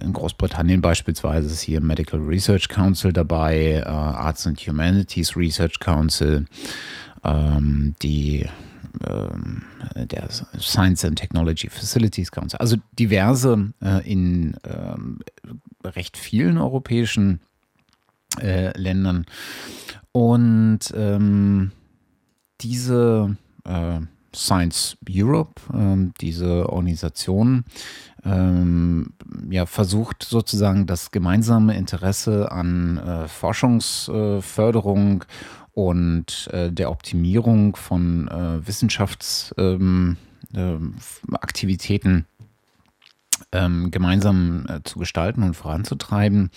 in 0.00 0.12
Großbritannien 0.12 0.80
beispielsweise 0.80 1.48
ist 1.48 1.62
hier 1.62 1.80
Medical 1.80 2.20
Research 2.20 2.68
Council 2.68 3.12
dabei, 3.12 3.84
Arts 3.84 4.46
and 4.46 4.60
Humanities 4.60 5.36
Research 5.36 5.80
Council, 5.80 6.44
ähm, 7.24 7.94
die 8.02 8.46
ähm, 9.08 9.62
der 9.94 10.28
Science 10.58 11.04
and 11.04 11.18
Technology 11.18 11.68
Facilities 11.68 12.32
Council, 12.32 12.58
also 12.58 12.76
diverse 12.98 13.72
äh, 13.82 14.10
in 14.10 14.56
ähm, 14.64 15.20
recht 15.84 16.16
vielen 16.16 16.58
europäischen 16.58 17.40
äh, 18.40 18.76
Ländern. 18.78 19.26
Und 20.12 20.80
ähm, 20.94 21.70
diese 22.60 23.36
äh, 23.64 24.00
Science 24.34 24.96
Europe, 25.08 25.60
ähm, 25.72 26.12
diese 26.20 26.68
Organisation, 26.70 27.64
ähm, 28.24 29.12
ja, 29.50 29.66
versucht 29.66 30.22
sozusagen 30.22 30.86
das 30.86 31.10
gemeinsame 31.10 31.76
Interesse 31.76 32.52
an 32.52 32.98
äh, 32.98 33.28
Forschungsförderung 33.28 35.24
und 35.72 36.48
äh, 36.52 36.70
der 36.72 36.90
Optimierung 36.90 37.76
von 37.76 38.28
äh, 38.28 38.66
Wissenschaftsaktivitäten 38.66 40.16
ähm, 40.54 40.94
ähm, 42.12 42.24
gemeinsam 43.52 44.66
äh, 44.68 44.80
zu 44.84 44.98
gestalten 44.98 45.42
und 45.42 45.54
voranzutreiben. 45.54 46.50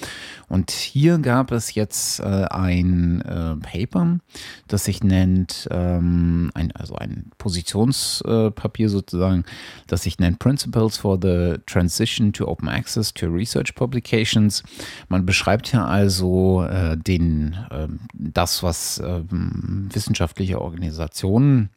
Und 0.47 0.71
hier 0.71 1.17
gab 1.17 1.51
es 1.51 1.73
jetzt 1.73 2.19
äh, 2.19 2.23
ein 2.23 3.21
äh, 3.21 3.55
Paper, 3.55 4.19
das 4.67 4.85
sich 4.85 5.03
nennt, 5.03 5.67
ähm, 5.71 6.51
ein, 6.53 6.71
also 6.73 6.95
ein 6.95 7.31
Positionspapier 7.37 8.89
sozusagen, 8.89 9.43
das 9.87 10.03
sich 10.03 10.19
nennt 10.19 10.39
Principles 10.39 10.97
for 10.97 11.17
the 11.21 11.57
Transition 11.65 12.31
to 12.31 12.47
Open 12.47 12.69
Access 12.69 13.13
to 13.13 13.25
Research 13.27 13.73
Publications. 13.73 14.63
Man 15.09 15.25
beschreibt 15.25 15.69
hier 15.69 15.85
also 15.85 16.63
äh, 16.63 16.95
den, 16.97 17.57
ähm, 17.71 18.01
das, 18.13 18.61
was 18.61 19.01
ähm, 19.03 19.89
wissenschaftliche 19.91 20.61
Organisationen 20.61 21.69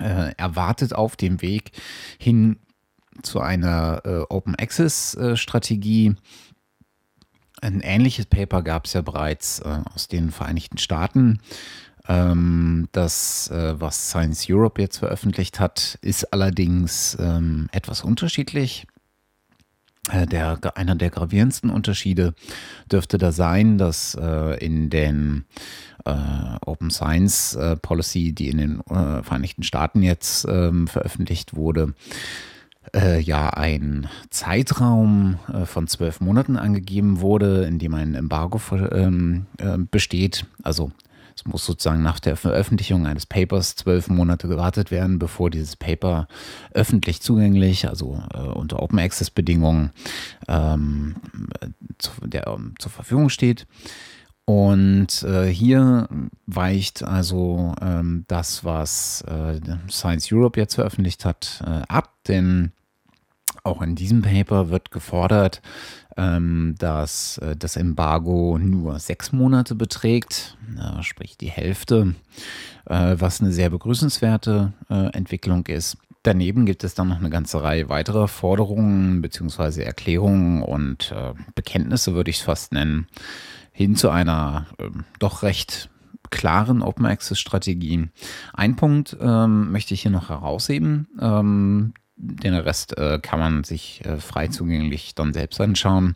äh, 0.00 0.32
erwartet 0.36 0.94
auf 0.94 1.16
dem 1.16 1.42
Weg 1.42 1.72
hin 2.18 2.56
zu 3.22 3.40
einer 3.40 4.02
äh, 4.04 4.24
Open 4.28 4.54
Access 4.56 5.14
äh, 5.14 5.36
Strategie. 5.36 6.14
Ein 7.60 7.80
ähnliches 7.80 8.26
Paper 8.26 8.62
gab 8.62 8.86
es 8.86 8.92
ja 8.92 9.02
bereits 9.02 9.60
äh, 9.60 9.80
aus 9.94 10.08
den 10.08 10.30
Vereinigten 10.30 10.78
Staaten. 10.78 11.40
Ähm, 12.08 12.88
das, 12.92 13.48
äh, 13.50 13.80
was 13.80 14.08
Science 14.08 14.46
Europe 14.48 14.80
jetzt 14.80 14.98
veröffentlicht 14.98 15.60
hat, 15.60 15.98
ist 16.02 16.32
allerdings 16.32 17.16
ähm, 17.20 17.68
etwas 17.70 18.02
unterschiedlich. 18.02 18.86
Äh, 20.10 20.26
der, 20.26 20.58
einer 20.74 20.96
der 20.96 21.10
gravierendsten 21.10 21.70
Unterschiede 21.70 22.34
dürfte 22.90 23.18
da 23.18 23.30
sein, 23.30 23.78
dass 23.78 24.16
äh, 24.20 24.56
in 24.64 24.90
den 24.90 25.44
Open 26.04 26.90
Science 26.90 27.56
Policy, 27.80 28.32
die 28.32 28.48
in 28.48 28.58
den 28.58 28.82
Vereinigten 28.82 29.62
Staaten 29.62 30.02
jetzt 30.02 30.44
ähm, 30.48 30.88
veröffentlicht 30.88 31.54
wurde, 31.54 31.94
äh, 32.94 33.20
ja 33.20 33.50
ein 33.50 34.08
Zeitraum 34.30 35.38
äh, 35.52 35.66
von 35.66 35.86
zwölf 35.86 36.20
Monaten 36.20 36.56
angegeben 36.56 37.20
wurde, 37.20 37.64
in 37.64 37.78
dem 37.78 37.94
ein 37.94 38.14
Embargo 38.14 38.60
ähm, 38.92 39.46
äh, 39.58 39.78
besteht. 39.78 40.46
Also 40.62 40.92
es 41.34 41.44
muss 41.46 41.64
sozusagen 41.64 42.02
nach 42.02 42.20
der 42.20 42.36
Veröffentlichung 42.36 43.06
eines 43.06 43.26
Papers 43.26 43.74
zwölf 43.76 44.08
Monate 44.08 44.48
gewartet 44.48 44.90
werden, 44.90 45.18
bevor 45.18 45.50
dieses 45.50 45.76
Paper 45.76 46.28
öffentlich 46.72 47.20
zugänglich, 47.22 47.88
also 47.88 48.22
äh, 48.34 48.38
unter 48.38 48.82
Open 48.82 48.98
Access 48.98 49.30
Bedingungen 49.30 49.90
ähm, 50.48 51.16
zu, 51.98 52.10
der, 52.22 52.52
um, 52.52 52.74
zur 52.78 52.90
Verfügung 52.90 53.28
steht. 53.28 53.66
Und 54.44 55.22
äh, 55.22 55.46
hier 55.46 56.08
weicht 56.46 57.04
also 57.04 57.74
ähm, 57.80 58.24
das, 58.26 58.64
was 58.64 59.22
äh, 59.22 59.60
Science 59.88 60.32
Europe 60.32 60.58
jetzt 60.58 60.74
veröffentlicht 60.74 61.24
hat, 61.24 61.62
äh, 61.64 61.82
ab, 61.88 62.12
denn 62.26 62.72
auch 63.64 63.80
in 63.80 63.94
diesem 63.94 64.22
Paper 64.22 64.70
wird 64.70 64.90
gefordert, 64.90 65.62
ähm, 66.16 66.74
dass 66.78 67.38
äh, 67.38 67.56
das 67.56 67.76
Embargo 67.76 68.58
nur 68.58 68.98
sechs 68.98 69.32
Monate 69.32 69.74
beträgt, 69.74 70.56
sprich 71.02 71.36
die 71.36 71.50
Hälfte, 71.50 72.14
äh, 72.86 73.16
was 73.18 73.40
eine 73.40 73.52
sehr 73.52 73.70
begrüßenswerte 73.70 74.72
äh, 74.90 75.12
Entwicklung 75.12 75.66
ist. 75.66 75.96
Daneben 76.24 76.66
gibt 76.66 76.84
es 76.84 76.94
dann 76.94 77.08
noch 77.08 77.18
eine 77.18 77.30
ganze 77.30 77.62
Reihe 77.62 77.88
weiterer 77.88 78.28
Forderungen 78.28 79.22
bzw. 79.22 79.82
Erklärungen 79.82 80.62
und 80.62 81.12
Bekenntnisse, 81.56 82.14
würde 82.14 82.30
ich 82.30 82.36
es 82.36 82.42
fast 82.42 82.72
nennen, 82.72 83.08
hin 83.72 83.96
zu 83.96 84.10
einer 84.10 84.66
ähm, 84.78 85.04
doch 85.18 85.42
recht 85.42 85.90
klaren 86.30 86.82
Open 86.82 87.06
Access 87.06 87.38
Strategie. 87.38 88.08
Ein 88.52 88.76
Punkt 88.76 89.16
ähm, 89.20 89.70
möchte 89.72 89.94
ich 89.94 90.02
hier 90.02 90.10
noch 90.10 90.28
herausheben. 90.28 91.08
Ähm, 91.20 91.94
den 92.16 92.54
Rest 92.54 92.96
äh, 92.98 93.18
kann 93.20 93.38
man 93.38 93.64
sich 93.64 94.04
äh, 94.04 94.18
frei 94.18 94.48
zugänglich 94.48 95.14
dann 95.14 95.32
selbst 95.32 95.60
anschauen. 95.60 96.14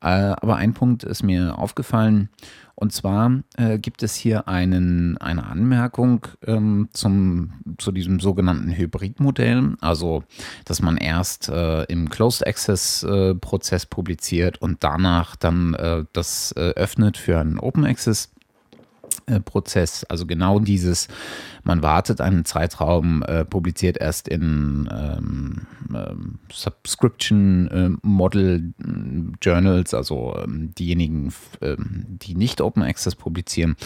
Äh, 0.00 0.06
aber 0.08 0.56
ein 0.56 0.74
Punkt 0.74 1.04
ist 1.04 1.22
mir 1.22 1.58
aufgefallen. 1.58 2.30
Und 2.74 2.92
zwar 2.92 3.42
äh, 3.56 3.78
gibt 3.78 4.02
es 4.02 4.14
hier 4.14 4.48
einen, 4.48 5.16
eine 5.18 5.44
Anmerkung 5.46 6.26
ähm, 6.46 6.88
zum, 6.92 7.52
zu 7.78 7.92
diesem 7.92 8.20
sogenannten 8.20 8.70
Hybridmodell. 8.70 9.76
Also, 9.80 10.24
dass 10.64 10.82
man 10.82 10.96
erst 10.96 11.48
äh, 11.48 11.84
im 11.84 12.10
Closed 12.10 12.46
Access 12.46 13.02
äh, 13.04 13.34
publiziert 13.86 14.60
und 14.60 14.82
danach 14.82 15.36
dann 15.36 15.76
das 16.12 16.54
öffnet 16.56 17.16
für 17.16 17.38
einen 17.38 17.58
Open 17.58 17.84
Access 17.84 18.26
äh, 18.26 18.33
Prozess. 19.44 20.04
Also 20.04 20.26
genau 20.26 20.58
dieses, 20.58 21.08
man 21.62 21.82
wartet 21.82 22.20
einen 22.20 22.44
Zeitraum, 22.44 23.22
äh, 23.22 23.44
publiziert 23.44 23.96
erst 23.98 24.28
in 24.28 24.88
ähm, 24.92 25.66
ähm, 25.94 26.38
Subscription 26.52 27.68
äh, 27.68 27.90
Model 28.02 28.74
Journals, 29.40 29.94
also 29.94 30.36
ähm, 30.42 30.74
diejenigen, 30.74 31.32
ähm, 31.60 32.06
die 32.08 32.34
nicht 32.34 32.60
Open 32.60 32.82
Access 32.82 33.14
publizieren. 33.14 33.76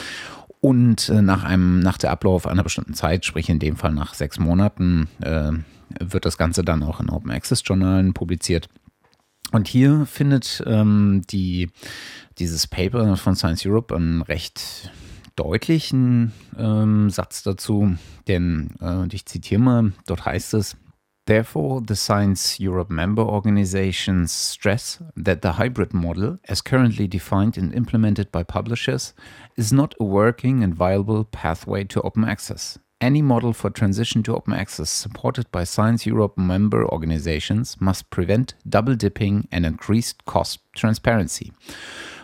Und 0.60 1.08
äh, 1.08 1.22
nach 1.22 1.44
einem, 1.44 1.80
nach 1.80 1.98
der 1.98 2.10
Ablauf 2.10 2.46
einer 2.46 2.64
bestimmten 2.64 2.94
Zeit, 2.94 3.24
sprich 3.24 3.48
in 3.48 3.60
dem 3.60 3.76
Fall 3.76 3.92
nach 3.92 4.14
sechs 4.14 4.38
Monaten, 4.38 5.08
äh, 5.20 5.52
wird 6.00 6.24
das 6.24 6.36
Ganze 6.36 6.62
dann 6.64 6.82
auch 6.82 7.00
in 7.00 7.10
Open 7.10 7.30
Access 7.30 7.62
Journalen 7.64 8.12
publiziert. 8.12 8.68
Und 9.52 9.68
hier 9.68 10.04
findet 10.04 10.62
ähm, 10.66 11.22
die, 11.30 11.70
dieses 12.38 12.66
Paper 12.66 13.16
von 13.16 13.34
Science 13.34 13.64
Europe 13.64 13.94
einen 13.94 14.22
recht 14.22 14.90
deutlichen 15.38 16.32
ähm, 16.58 17.10
Satz 17.10 17.42
dazu, 17.42 17.96
denn 18.26 18.70
äh, 18.80 19.06
ich 19.12 19.26
zitiere 19.26 19.60
mal, 19.60 19.92
dort 20.06 20.26
heißt 20.26 20.54
es, 20.54 20.76
Therefore, 21.26 21.82
the 21.86 21.94
Science 21.94 22.56
Europe 22.58 22.90
member 22.90 23.26
organizations 23.28 24.32
stress 24.32 25.04
that 25.14 25.42
the 25.42 25.58
hybrid 25.58 25.92
model, 25.92 26.38
as 26.48 26.64
currently 26.64 27.06
defined 27.06 27.58
and 27.58 27.74
implemented 27.74 28.32
by 28.32 28.42
publishers, 28.42 29.14
is 29.54 29.70
not 29.70 29.94
a 30.00 30.04
working 30.04 30.64
and 30.64 30.74
viable 30.74 31.24
pathway 31.24 31.84
to 31.84 32.00
open 32.00 32.24
access. 32.24 32.78
Any 32.98 33.20
model 33.20 33.52
for 33.52 33.68
transition 33.68 34.22
to 34.22 34.34
open 34.34 34.54
access 34.54 34.88
supported 34.88 35.52
by 35.52 35.64
Science 35.64 36.06
Europe 36.06 36.38
member 36.38 36.84
organizations 36.84 37.76
must 37.78 38.08
prevent 38.08 38.54
double 38.66 38.96
dipping 38.96 39.48
and 39.52 39.66
increased 39.66 40.24
cost 40.24 40.60
transparency. 40.74 41.52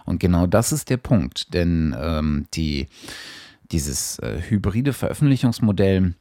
Und 0.05 0.21
genau 0.21 0.47
das 0.47 0.73
ist 0.73 0.91
der 0.91 0.99
Punkt, 0.99 1.55
denn 1.55 1.95
ähm, 1.99 2.47
die, 2.55 2.89
dieses 3.73 4.19
äh, 4.19 4.41
hybride 4.49 4.93
Veröffentlichungsmodell 4.93 6.15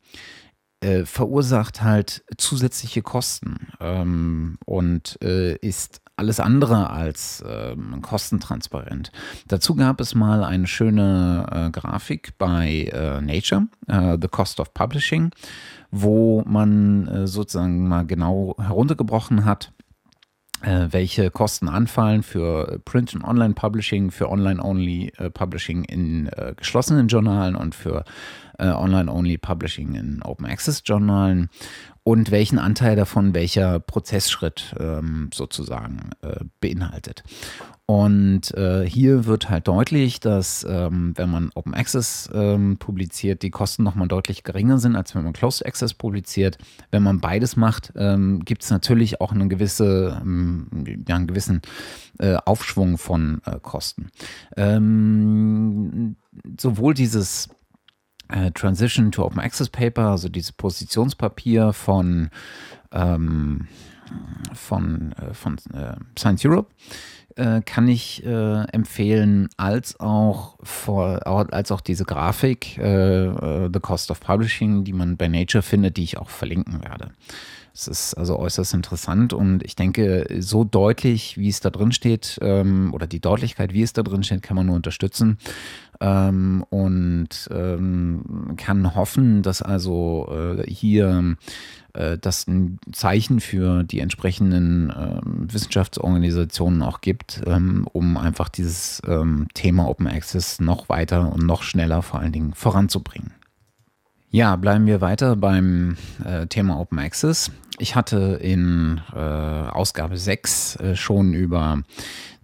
äh, 0.83 1.05
verursacht 1.05 1.81
halt 1.81 2.23
zusätzliche 2.37 3.01
Kosten 3.01 3.67
ähm, 3.79 4.57
und 4.65 5.17
äh, 5.21 5.55
ist 5.57 6.01
alles 6.15 6.39
andere 6.39 6.89
als 6.89 7.43
ähm, 7.47 8.01
kostentransparent. 8.01 9.11
Dazu 9.47 9.75
gab 9.75 9.99
es 9.99 10.13
mal 10.13 10.43
eine 10.43 10.67
schöne 10.67 11.47
äh, 11.51 11.71
Grafik 11.71 12.37
bei 12.37 12.89
äh, 12.93 13.21
Nature, 13.21 13.67
äh, 13.87 14.17
The 14.21 14.27
Cost 14.27 14.59
of 14.59 14.73
Publishing, 14.73 15.31
wo 15.89 16.43
man 16.45 17.07
äh, 17.07 17.27
sozusagen 17.27 17.87
mal 17.87 18.05
genau 18.05 18.55
heruntergebrochen 18.59 19.45
hat, 19.45 19.71
welche 20.63 21.29
Kosten 21.29 21.67
anfallen 21.67 22.23
für 22.23 22.79
Print- 22.85 23.13
und 23.13 23.23
Online-Publishing, 23.23 24.11
für 24.11 24.29
Online-Only-Publishing 24.29 25.83
in 25.83 26.27
äh, 26.27 26.53
geschlossenen 26.55 27.07
Journalen 27.07 27.55
und 27.55 27.75
für 27.75 28.05
äh, 28.59 28.67
Online-Only-Publishing 28.67 29.95
in 29.95 30.21
Open-Access-Journalen 30.21 31.49
und 32.03 32.31
welchen 32.31 32.59
Anteil 32.59 32.95
davon 32.95 33.33
welcher 33.33 33.79
Prozessschritt 33.79 34.75
ähm, 34.79 35.29
sozusagen 35.33 36.09
äh, 36.21 36.43
beinhaltet. 36.59 37.23
Und 37.85 38.53
äh, 38.55 38.85
hier 38.87 39.25
wird 39.25 39.49
halt 39.49 39.67
deutlich, 39.67 40.21
dass 40.21 40.65
ähm, 40.67 41.13
wenn 41.17 41.29
man 41.29 41.51
Open 41.53 41.73
Access 41.73 42.29
ähm, 42.33 42.77
publiziert, 42.77 43.41
die 43.41 43.49
Kosten 43.51 43.83
nochmal 43.83 44.07
deutlich 44.07 44.43
geringer 44.43 44.77
sind, 44.77 44.95
als 44.95 45.13
wenn 45.13 45.23
man 45.23 45.33
Closed 45.33 45.65
Access 45.65 45.93
publiziert. 45.93 46.57
Wenn 46.91 47.03
man 47.03 47.19
beides 47.19 47.57
macht, 47.57 47.91
ähm, 47.97 48.39
gibt 48.45 48.63
es 48.63 48.69
natürlich 48.69 49.19
auch 49.19 49.33
eine 49.33 49.49
gewisse, 49.49 50.17
ähm, 50.21 50.67
ja, 51.07 51.15
einen 51.17 51.27
gewissen 51.27 51.61
äh, 52.19 52.35
Aufschwung 52.35 52.97
von 52.97 53.41
äh, 53.45 53.59
Kosten. 53.61 54.11
Ähm, 54.55 56.15
sowohl 56.57 56.93
dieses 56.93 57.49
äh, 58.33 58.51
Transition 58.51 59.11
to 59.11 59.25
Open 59.25 59.39
Access 59.39 59.69
Paper, 59.69 60.09
also 60.09 60.29
dieses 60.29 60.51
Positionspapier 60.51 61.73
von, 61.73 62.29
ähm, 62.91 63.67
von, 64.53 65.13
äh, 65.13 65.33
von 65.33 65.57
äh, 65.73 65.95
Science 66.17 66.45
Europe, 66.45 66.71
äh, 67.35 67.61
kann 67.61 67.87
ich 67.87 68.25
äh, 68.25 68.63
empfehlen, 68.71 69.49
als 69.57 69.99
auch, 69.99 70.57
vor, 70.61 71.25
als 71.25 71.71
auch 71.71 71.81
diese 71.81 72.05
Grafik, 72.05 72.75
The 72.75 73.79
Cost 73.81 74.11
of 74.11 74.19
Publishing, 74.19 74.83
die 74.83 74.93
man 74.93 75.17
bei 75.17 75.27
Nature 75.27 75.61
findet, 75.61 75.97
die 75.97 76.03
ich 76.03 76.17
auch 76.17 76.29
verlinken 76.29 76.83
werde. 76.83 77.11
Es 77.75 77.87
ist 77.87 78.13
also 78.13 78.37
äußerst 78.37 78.75
interessant 78.75 79.33
und 79.33 79.63
ich 79.63 79.75
denke, 79.75 80.27
so 80.39 80.63
deutlich, 80.63 81.39
wie 81.39 81.49
es 81.49 81.59
da 81.59 81.71
drin 81.71 81.91
steht, 81.91 82.37
ähm, 82.41 82.93
oder 82.93 83.07
die 83.07 83.19
Deutlichkeit, 83.19 83.73
wie 83.73 83.81
es 83.81 83.93
da 83.93 84.03
drin 84.03 84.21
steht, 84.23 84.43
kann 84.43 84.55
man 84.55 84.67
nur 84.67 84.75
unterstützen 84.75 85.39
ähm, 85.99 86.63
und 86.69 87.49
ähm, 87.51 88.53
kann 88.57 88.93
hoffen, 88.93 89.41
dass 89.41 89.63
also 89.63 90.29
äh, 90.31 90.69
hier 90.71 91.35
äh, 91.93 92.19
das 92.19 92.47
ein 92.47 92.77
Zeichen 92.91 93.39
für 93.39 93.83
die 93.83 94.01
entsprechenden 94.01 94.91
äh, 94.91 95.21
Wissenschaftsorganisationen 95.23 96.83
auch 96.83 97.01
gibt, 97.01 97.41
ähm, 97.47 97.87
um 97.91 98.17
einfach 98.17 98.49
dieses 98.49 99.01
ähm, 99.07 99.47
Thema 99.55 99.87
Open 99.87 100.05
Access 100.05 100.59
noch 100.59 100.89
weiter 100.89 101.33
und 101.33 101.43
noch 101.43 101.63
schneller 101.63 102.03
vor 102.03 102.19
allen 102.19 102.33
Dingen 102.33 102.53
voranzubringen. 102.53 103.31
Ja, 104.35 104.55
bleiben 104.55 104.87
wir 104.87 104.99
weiter 104.99 105.35
beim 105.35 105.95
äh, 106.25 106.47
Thema 106.47 106.79
Open 106.79 106.97
Access. 106.97 107.51
Ich 107.77 107.95
hatte 107.95 108.39
in 108.41 108.99
äh, 109.15 109.19
Ausgabe 109.19 110.17
6 110.17 110.75
äh, 110.77 110.95
schon 110.95 111.35
über 111.35 111.83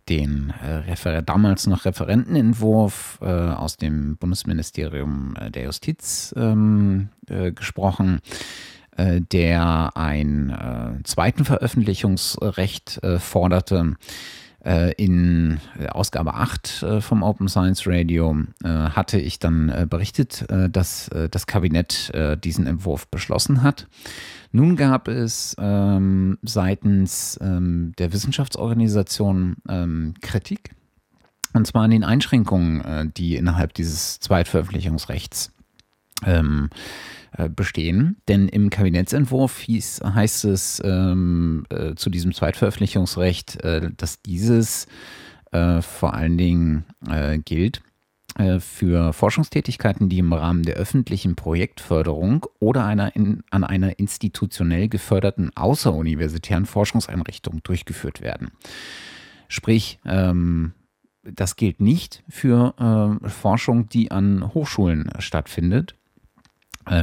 den 0.07 0.53
äh, 0.61 1.23
damals 1.23 1.65
noch 1.65 1.85
Referentenentwurf 1.85 3.17
äh, 3.23 3.25
aus 3.25 3.77
dem 3.77 4.17
Bundesministerium 4.17 5.35
äh, 5.35 5.49
der 5.49 5.63
Justiz 5.63 6.31
ähm, 6.37 7.09
äh, 7.27 7.53
gesprochen, 7.53 8.19
äh, 8.95 9.21
der 9.21 9.97
ein 9.97 10.51
äh, 10.51 11.03
zweiten 11.05 11.43
Veröffentlichungsrecht 11.43 13.01
forderte. 13.17 13.95
In 14.61 15.59
Ausgabe 15.89 16.33
8 16.33 16.85
vom 16.99 17.23
Open 17.23 17.47
Science 17.47 17.87
Radio 17.87 18.35
hatte 18.63 19.17
ich 19.17 19.39
dann 19.39 19.87
berichtet, 19.89 20.45
dass 20.49 21.09
das 21.31 21.47
Kabinett 21.47 22.11
diesen 22.43 22.67
Entwurf 22.67 23.07
beschlossen 23.07 23.63
hat. 23.63 23.87
Nun 24.51 24.75
gab 24.75 25.07
es 25.07 25.55
ähm, 25.59 26.39
seitens 26.41 27.37
ähm, 27.41 27.93
der 27.99 28.11
Wissenschaftsorganisation 28.13 29.57
ähm, 29.67 30.15
Kritik, 30.21 30.71
und 31.53 31.67
zwar 31.67 31.83
an 31.83 31.91
den 31.91 32.03
Einschränkungen, 32.03 32.81
äh, 32.81 33.05
die 33.15 33.35
innerhalb 33.35 33.73
dieses 33.73 34.19
Zweitveröffentlichungsrechts 34.19 35.51
äh, 36.25 36.43
bestehen. 37.47 38.17
Denn 38.27 38.49
im 38.49 38.69
Kabinettsentwurf 38.69 39.59
hieß, 39.59 40.01
heißt 40.03 40.45
es 40.45 40.81
ähm, 40.83 41.65
äh, 41.69 41.95
zu 41.95 42.09
diesem 42.09 42.33
Zweitveröffentlichungsrecht, 42.33 43.63
äh, 43.63 43.91
dass 43.95 44.21
dieses 44.21 44.87
äh, 45.51 45.81
vor 45.81 46.13
allen 46.13 46.37
Dingen 46.37 46.85
äh, 47.07 47.37
gilt 47.37 47.81
äh, 48.35 48.59
für 48.59 49.13
Forschungstätigkeiten, 49.13 50.09
die 50.09 50.19
im 50.19 50.33
Rahmen 50.33 50.63
der 50.63 50.75
öffentlichen 50.75 51.35
Projektförderung 51.35 52.45
oder 52.59 52.85
einer 52.85 53.15
in, 53.15 53.43
an 53.49 53.63
einer 53.63 53.99
institutionell 53.99 54.87
geförderten 54.87 55.51
außeruniversitären 55.55 56.65
Forschungseinrichtung 56.65 57.61
durchgeführt 57.63 58.21
werden. 58.21 58.51
Sprich, 59.47 59.99
ähm, 60.05 60.73
das 61.23 61.55
gilt 61.55 61.81
nicht 61.81 62.23
für 62.29 63.19
äh, 63.23 63.29
Forschung, 63.29 63.89
die 63.89 64.11
an 64.11 64.53
Hochschulen 64.53 65.09
stattfindet, 65.19 65.93
äh, 65.93 65.98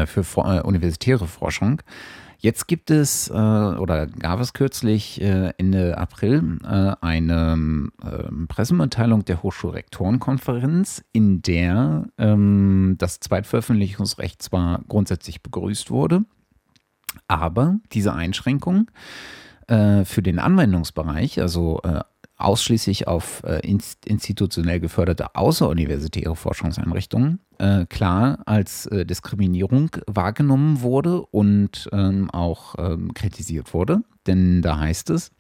für 0.06 0.24
äh, 0.38 0.60
universitäre 0.62 1.26
Forschung. 1.26 1.82
Jetzt 2.38 2.68
gibt 2.68 2.90
es 2.90 3.28
äh, 3.28 3.32
oder 3.32 4.06
gab 4.06 4.40
es 4.40 4.52
kürzlich 4.52 5.20
äh, 5.20 5.52
Ende 5.56 5.96
April 5.96 6.58
äh, 6.64 6.94
eine 7.00 7.88
äh, 8.02 8.46
Pressemitteilung 8.46 9.24
der 9.24 9.42
Hochschulrektorenkonferenz, 9.42 11.02
in 11.12 11.42
der 11.42 12.06
ähm, 12.18 12.96
das 12.98 13.20
Zweitveröffentlichungsrecht 13.20 14.42
zwar 14.42 14.82
grundsätzlich 14.86 15.42
begrüßt 15.42 15.90
wurde, 15.90 16.24
aber 17.26 17.78
diese 17.92 18.12
Einschränkung 18.12 18.90
äh, 19.66 20.04
für 20.04 20.22
den 20.22 20.38
Anwendungsbereich, 20.38 21.40
also 21.40 21.80
äh, 21.84 22.00
ausschließlich 22.36 23.08
auf 23.08 23.42
äh, 23.44 23.60
institutionell 24.04 24.80
geförderte 24.80 25.34
außeruniversitäre 25.34 26.36
Forschungseinrichtungen 26.36 27.40
äh, 27.58 27.86
klar 27.86 28.40
als 28.46 28.86
äh, 28.86 29.06
Diskriminierung 29.06 29.90
wahrgenommen 30.06 30.82
wurde 30.82 31.22
und 31.22 31.88
ähm, 31.92 32.30
auch 32.30 32.74
ähm, 32.78 33.14
kritisiert 33.14 33.72
wurde. 33.72 34.02
Denn 34.26 34.60
da 34.62 34.78
heißt 34.78 35.10
es, 35.10 35.30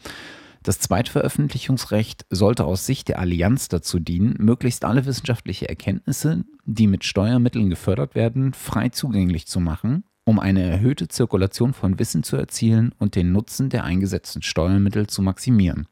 das 0.62 0.80
Zweitveröffentlichungsrecht 0.80 2.26
sollte 2.30 2.64
aus 2.64 2.86
Sicht 2.86 3.08
der 3.08 3.20
Allianz 3.20 3.68
dazu 3.68 4.00
dienen, 4.00 4.34
möglichst 4.38 4.84
alle 4.84 5.06
wissenschaftliche 5.06 5.68
Erkenntnisse, 5.68 6.44
die 6.64 6.88
mit 6.88 7.04
Steuermitteln 7.04 7.70
gefördert 7.70 8.14
werden, 8.16 8.52
frei 8.52 8.88
zugänglich 8.88 9.46
zu 9.46 9.60
machen, 9.60 10.02
um 10.26 10.40
eine 10.40 10.62
erhöhte 10.62 11.06
Zirkulation 11.06 11.72
von 11.72 11.98
Wissen 12.00 12.24
zu 12.24 12.36
erzielen 12.36 12.92
und 12.98 13.14
den 13.14 13.30
Nutzen 13.30 13.70
der 13.70 13.84
eingesetzten 13.84 14.42
Steuermittel 14.42 15.06
zu 15.06 15.22
maximieren. 15.22 15.86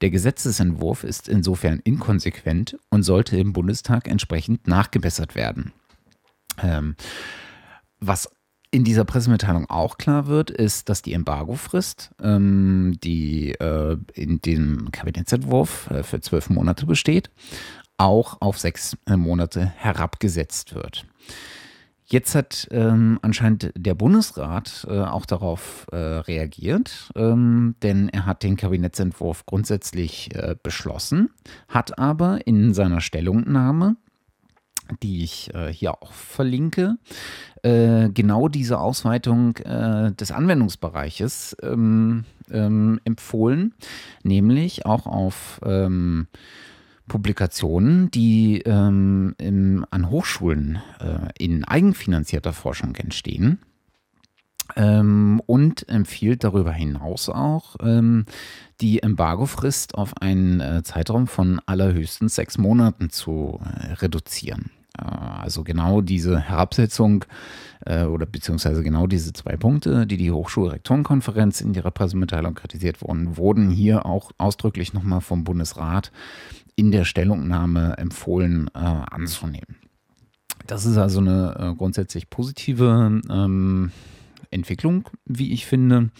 Der 0.00 0.10
Gesetzesentwurf 0.10 1.04
ist 1.04 1.28
insofern 1.28 1.80
inkonsequent 1.84 2.78
und 2.88 3.02
sollte 3.02 3.36
im 3.36 3.52
Bundestag 3.52 4.08
entsprechend 4.08 4.66
nachgebessert 4.66 5.34
werden. 5.34 5.72
Ähm, 6.62 6.96
was 8.00 8.30
in 8.70 8.84
dieser 8.84 9.04
Pressemitteilung 9.04 9.68
auch 9.68 9.98
klar 9.98 10.26
wird, 10.26 10.50
ist, 10.50 10.88
dass 10.88 11.02
die 11.02 11.12
Embargofrist, 11.12 12.10
ähm, 12.22 12.96
die 13.04 13.52
äh, 13.52 13.98
in 14.14 14.40
dem 14.40 14.90
Kabinettsentwurf 14.92 15.90
äh, 15.90 16.02
für 16.02 16.20
zwölf 16.20 16.48
Monate 16.48 16.86
besteht, 16.86 17.30
auch 17.98 18.40
auf 18.40 18.58
sechs 18.58 18.96
Monate 19.08 19.66
herabgesetzt 19.76 20.74
wird. 20.74 21.04
Jetzt 22.10 22.34
hat 22.34 22.68
ähm, 22.70 23.18
anscheinend 23.20 23.70
der 23.76 23.94
Bundesrat 23.94 24.86
äh, 24.88 24.98
auch 24.98 25.26
darauf 25.26 25.86
äh, 25.92 25.96
reagiert, 25.96 27.10
ähm, 27.14 27.74
denn 27.82 28.08
er 28.08 28.24
hat 28.24 28.42
den 28.42 28.56
Kabinettsentwurf 28.56 29.44
grundsätzlich 29.44 30.34
äh, 30.34 30.56
beschlossen, 30.62 31.28
hat 31.68 31.98
aber 31.98 32.46
in 32.46 32.72
seiner 32.72 33.02
Stellungnahme, 33.02 33.96
die 35.02 35.22
ich 35.22 35.52
äh, 35.54 35.70
hier 35.70 36.02
auch 36.02 36.12
verlinke, 36.12 36.96
äh, 37.62 38.08
genau 38.08 38.48
diese 38.48 38.80
Ausweitung 38.80 39.56
äh, 39.58 40.10
des 40.12 40.32
Anwendungsbereiches 40.32 41.58
ähm, 41.62 42.24
ähm 42.50 43.00
empfohlen, 43.04 43.74
nämlich 44.22 44.86
auch 44.86 45.04
auf 45.04 45.60
ähm, 45.62 46.26
Publikationen, 47.08 48.10
die 48.10 48.60
ähm, 48.60 49.34
im, 49.38 49.84
an 49.90 50.10
Hochschulen 50.10 50.80
äh, 51.00 51.30
in 51.38 51.64
eigenfinanzierter 51.64 52.52
Forschung 52.52 52.94
entstehen. 52.96 53.58
Ähm, 54.76 55.40
und 55.46 55.88
empfiehlt 55.88 56.44
darüber 56.44 56.72
hinaus 56.72 57.30
auch 57.30 57.76
ähm, 57.80 58.26
die 58.82 59.02
Embargofrist 59.02 59.94
auf 59.94 60.20
einen 60.20 60.60
äh, 60.60 60.82
Zeitraum 60.82 61.26
von 61.26 61.58
allerhöchstens 61.64 62.34
sechs 62.34 62.58
Monaten 62.58 63.08
zu 63.08 63.60
äh, 63.64 63.94
reduzieren. 63.94 64.70
Äh, 64.98 65.04
also 65.04 65.64
genau 65.64 66.00
diese 66.00 66.38
Herabsetzung 66.38 67.24
äh, 67.86 68.04
oder 68.04 68.26
beziehungsweise 68.26 68.82
genau 68.82 69.06
diese 69.06 69.32
zwei 69.32 69.56
Punkte, 69.56 70.06
die 70.06 70.16
die 70.16 70.30
Hochschulrektorenkonferenz 70.30 71.60
in 71.60 71.74
ihrer 71.74 71.90
Pressemitteilung 71.90 72.54
kritisiert 72.54 73.02
wurden, 73.02 73.36
wurden 73.36 73.70
hier 73.70 74.06
auch 74.06 74.32
ausdrücklich 74.38 74.92
nochmal 74.92 75.20
vom 75.20 75.44
Bundesrat 75.44 76.12
in 76.76 76.92
der 76.92 77.04
Stellungnahme 77.04 77.96
empfohlen 77.98 78.70
äh, 78.74 78.78
anzunehmen. 78.78 79.76
Das 80.66 80.84
ist 80.84 80.98
also 80.98 81.20
eine 81.20 81.56
äh, 81.58 81.74
grundsätzlich 81.74 82.30
positive 82.30 83.20
ähm, 83.30 83.90
Entwicklung, 84.50 85.08
wie 85.24 85.52
ich 85.52 85.66
finde. 85.66 86.10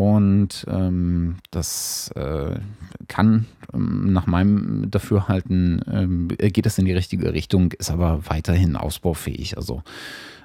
Und 0.00 0.64
ähm, 0.66 1.36
das 1.50 2.10
äh, 2.14 2.58
kann 3.06 3.44
ähm, 3.74 4.14
nach 4.14 4.26
meinem 4.26 4.90
Dafürhalten, 4.90 5.84
ähm, 5.92 6.28
geht 6.28 6.64
das 6.64 6.78
in 6.78 6.86
die 6.86 6.94
richtige 6.94 7.34
Richtung, 7.34 7.72
ist 7.72 7.90
aber 7.90 8.22
weiterhin 8.24 8.76
ausbaufähig. 8.76 9.58
Also 9.58 9.82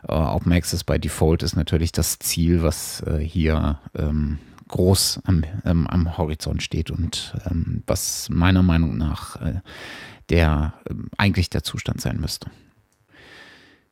äh, 0.09 0.11
Open 0.11 0.51
Access 0.51 0.83
by 0.83 0.99
Default 0.99 1.41
ist 1.41 1.55
natürlich 1.55 1.93
das 1.93 2.19
Ziel, 2.19 2.63
was 2.63 3.01
äh, 3.03 3.19
hier 3.19 3.79
ähm, 3.97 4.39
groß 4.67 5.21
am, 5.23 5.45
ähm, 5.63 5.87
am 5.87 6.17
Horizont 6.17 6.61
steht 6.61 6.91
und 6.91 7.33
ähm, 7.49 7.81
was 7.87 8.27
meiner 8.29 8.61
Meinung 8.61 8.97
nach 8.97 9.41
äh, 9.41 9.61
der 10.29 10.73
eigentlich 11.17 11.49
der 11.49 11.63
Zustand 11.63 12.01
sein 12.01 12.19
müsste. 12.19 12.51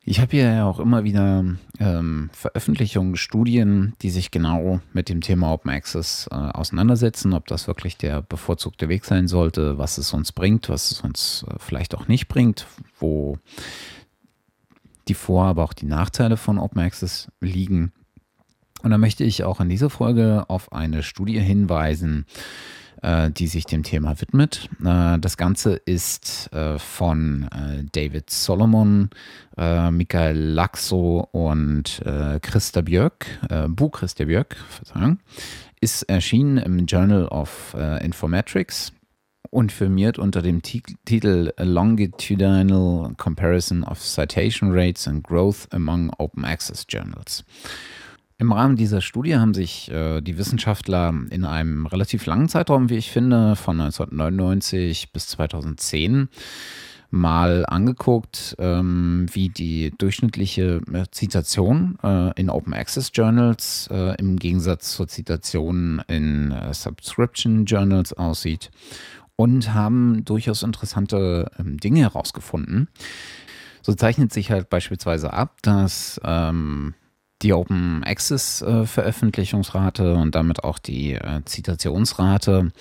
Ich 0.05 0.19
habe 0.19 0.31
hier 0.31 0.51
ja 0.51 0.65
auch 0.65 0.79
immer 0.79 1.05
wieder 1.05 1.45
ähm, 1.79 2.29
Veröffentlichungen, 2.33 3.15
Studien, 3.15 3.93
die 4.01 4.09
sich 4.09 4.31
genau 4.31 4.81
mit 4.91 5.07
dem 5.07 5.21
Thema 5.21 5.53
Open 5.53 5.71
Access 5.71 6.27
äh, 6.29 6.35
auseinandersetzen, 6.35 7.33
ob 7.33 7.47
das 7.47 7.67
wirklich 7.67 7.95
der 7.95 8.21
bevorzugte 8.21 8.89
Weg 8.89 9.05
sein 9.05 9.29
sollte, 9.29 9.77
was 9.77 9.97
es 9.97 10.11
uns 10.11 10.33
bringt, 10.33 10.67
was 10.67 10.91
es 10.91 10.99
uns 10.99 11.45
äh, 11.47 11.53
vielleicht 11.57 11.95
auch 11.95 12.09
nicht 12.09 12.27
bringt, 12.27 12.67
wo 12.99 13.37
die 15.07 15.13
Vor-, 15.13 15.45
aber 15.45 15.63
auch 15.63 15.73
die 15.73 15.85
Nachteile 15.85 16.35
von 16.35 16.59
Open 16.59 16.81
Access 16.81 17.31
liegen. 17.39 17.93
Und 18.81 18.91
da 18.91 18.97
möchte 18.97 19.23
ich 19.23 19.45
auch 19.45 19.61
in 19.61 19.69
dieser 19.69 19.89
Folge 19.89 20.43
auf 20.49 20.73
eine 20.73 21.03
Studie 21.03 21.39
hinweisen, 21.39 22.25
die 23.03 23.47
sich 23.47 23.65
dem 23.65 23.83
Thema 23.83 24.19
widmet. 24.21 24.69
Äh, 24.83 25.19
das 25.19 25.37
Ganze 25.37 25.73
ist 25.73 26.49
äh, 26.53 26.79
von 26.79 27.47
David 27.91 28.29
Solomon, 28.29 29.09
Michael 29.55 30.35
Laxo 30.35 31.27
und 31.31 32.01
Christa 32.41 32.81
Björk, 32.81 33.27
Bu 33.67 33.89
Christa 33.89 34.25
Björk, 34.25 34.55
Verzeihung, 34.69 35.19
ist 35.79 36.03
erschienen 36.03 36.57
im 36.57 36.85
Journal 36.87 37.27
of 37.27 37.75
Informatics 38.01 38.93
und 39.51 39.71
firmiert 39.71 40.17
unter 40.17 40.41
dem 40.41 40.63
Titel 40.63 41.53
Longitudinal 41.59 43.13
Comparison 43.17 43.83
of 43.83 43.99
Citation 43.99 44.71
Rates 44.71 45.07
and 45.07 45.23
Growth 45.23 45.67
Among 45.71 46.11
Open 46.17 46.45
Access 46.45 46.87
Journals. 46.89 47.45
Im 48.37 48.51
Rahmen 48.51 48.75
dieser 48.75 49.01
Studie 49.01 49.35
haben 49.35 49.53
sich 49.53 49.89
äh, 49.91 50.21
die 50.21 50.37
Wissenschaftler 50.37 51.13
in 51.29 51.45
einem 51.45 51.85
relativ 51.85 52.25
langen 52.25 52.49
Zeitraum, 52.49 52.89
wie 52.89 52.97
ich 52.97 53.11
finde, 53.11 53.55
von 53.55 53.79
1999 53.79 55.11
bis 55.11 55.27
2010 55.27 56.29
mal 57.13 57.63
angeguckt, 57.67 58.55
ähm, 58.57 59.27
wie 59.31 59.49
die 59.49 59.93
durchschnittliche 59.99 60.81
äh, 60.91 61.03
Zitation 61.11 61.99
äh, 62.01 62.31
in 62.39 62.49
Open 62.49 62.73
Access 62.73 63.11
Journals 63.13 63.87
äh, 63.91 64.15
im 64.17 64.37
Gegensatz 64.37 64.93
zur 64.93 65.07
Zitation 65.07 66.01
in 66.07 66.51
äh, 66.51 66.73
Subscription 66.73 67.65
Journals 67.65 68.13
aussieht 68.13 68.71
und 69.35 69.75
haben 69.75 70.25
durchaus 70.25 70.63
interessante 70.63 71.51
ähm, 71.59 71.77
Dinge 71.77 72.01
herausgefunden. 72.01 72.87
So 73.83 73.93
zeichnet 73.93 74.33
sich 74.33 74.49
halt 74.49 74.71
beispielsweise 74.71 75.33
ab, 75.33 75.57
dass 75.61 76.19
ähm, 76.23 76.95
die 77.43 77.53
Open 77.53 78.03
Access 78.03 78.61
äh, 78.61 78.85
Veröffentlichungsrate 78.85 80.15
und 80.15 80.33
damit 80.35 80.63
auch 80.63 80.79
die 80.79 81.13
äh, 81.13 81.41
Zitationsrate 81.45 82.71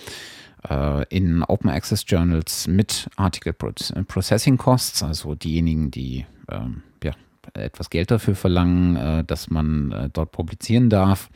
äh, 0.68 1.04
in 1.08 1.42
Open 1.42 1.70
Access 1.70 2.04
Journals 2.06 2.66
mit 2.68 3.08
Article 3.16 3.52
Processing 3.52 4.56
Costs, 4.56 5.02
also 5.02 5.34
diejenigen, 5.34 5.90
die 5.90 6.26
ähm, 6.50 6.82
ja, 7.02 7.12
etwas 7.54 7.90
Geld 7.90 8.10
dafür 8.10 8.34
verlangen, 8.34 8.96
äh, 8.96 9.24
dass 9.24 9.50
man 9.50 9.92
äh, 9.92 10.08
dort 10.12 10.32
publizieren 10.32 10.90
darf 10.90 11.28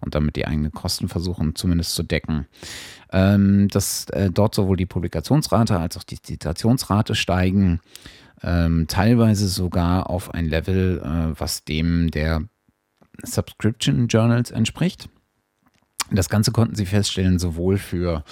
und 0.00 0.14
damit 0.14 0.36
die 0.36 0.46
eigenen 0.46 0.72
Kosten 0.72 1.08
versuchen 1.08 1.54
zumindest 1.54 1.94
zu 1.94 2.02
decken. 2.02 2.46
Ähm, 3.10 3.68
dass 3.68 4.08
äh, 4.10 4.30
dort 4.30 4.54
sowohl 4.54 4.76
die 4.76 4.86
Publikationsrate 4.86 5.78
als 5.78 5.96
auch 5.96 6.04
die 6.04 6.20
Zitationsrate 6.20 7.14
steigen. 7.14 7.80
Ähm, 8.42 8.86
teilweise 8.86 9.48
sogar 9.48 10.10
auf 10.10 10.34
ein 10.34 10.46
Level, 10.46 11.00
äh, 11.02 11.40
was 11.40 11.64
dem 11.64 12.10
der 12.10 12.42
Subscription 13.24 14.06
Journals 14.08 14.50
entspricht. 14.50 15.08
Das 16.10 16.28
Ganze 16.28 16.52
konnten 16.52 16.74
sie 16.74 16.86
feststellen, 16.86 17.38
sowohl 17.38 17.76
für 17.76 18.24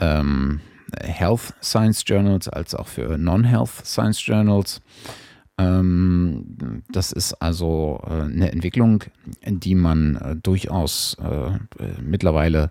ähm, 0.00 0.60
Health 1.00 1.54
Science 1.62 2.02
Journals 2.06 2.48
als 2.48 2.74
auch 2.74 2.88
für 2.88 3.16
Non-Health 3.16 3.84
Science 3.84 4.24
Journals. 4.26 4.80
Ähm, 5.58 6.82
das 6.90 7.12
ist 7.12 7.34
also 7.34 8.00
äh, 8.06 8.22
eine 8.22 8.50
Entwicklung, 8.50 9.04
die 9.46 9.74
man 9.74 10.16
äh, 10.16 10.36
durchaus 10.36 11.16
äh, 11.20 11.58
mittlerweile 12.00 12.70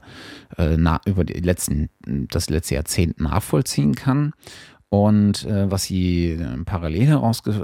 äh, 0.58 0.78
über 1.06 1.24
die 1.24 1.40
letzten, 1.40 1.90
das 2.06 2.50
letzte 2.50 2.76
Jahrzehnt 2.76 3.20
nachvollziehen 3.20 3.96
kann. 3.96 4.34
Und 4.94 5.46
äh, 5.46 5.72
was 5.72 5.86
sie 5.86 6.32
äh, 6.32 6.64
parallel 6.66 7.18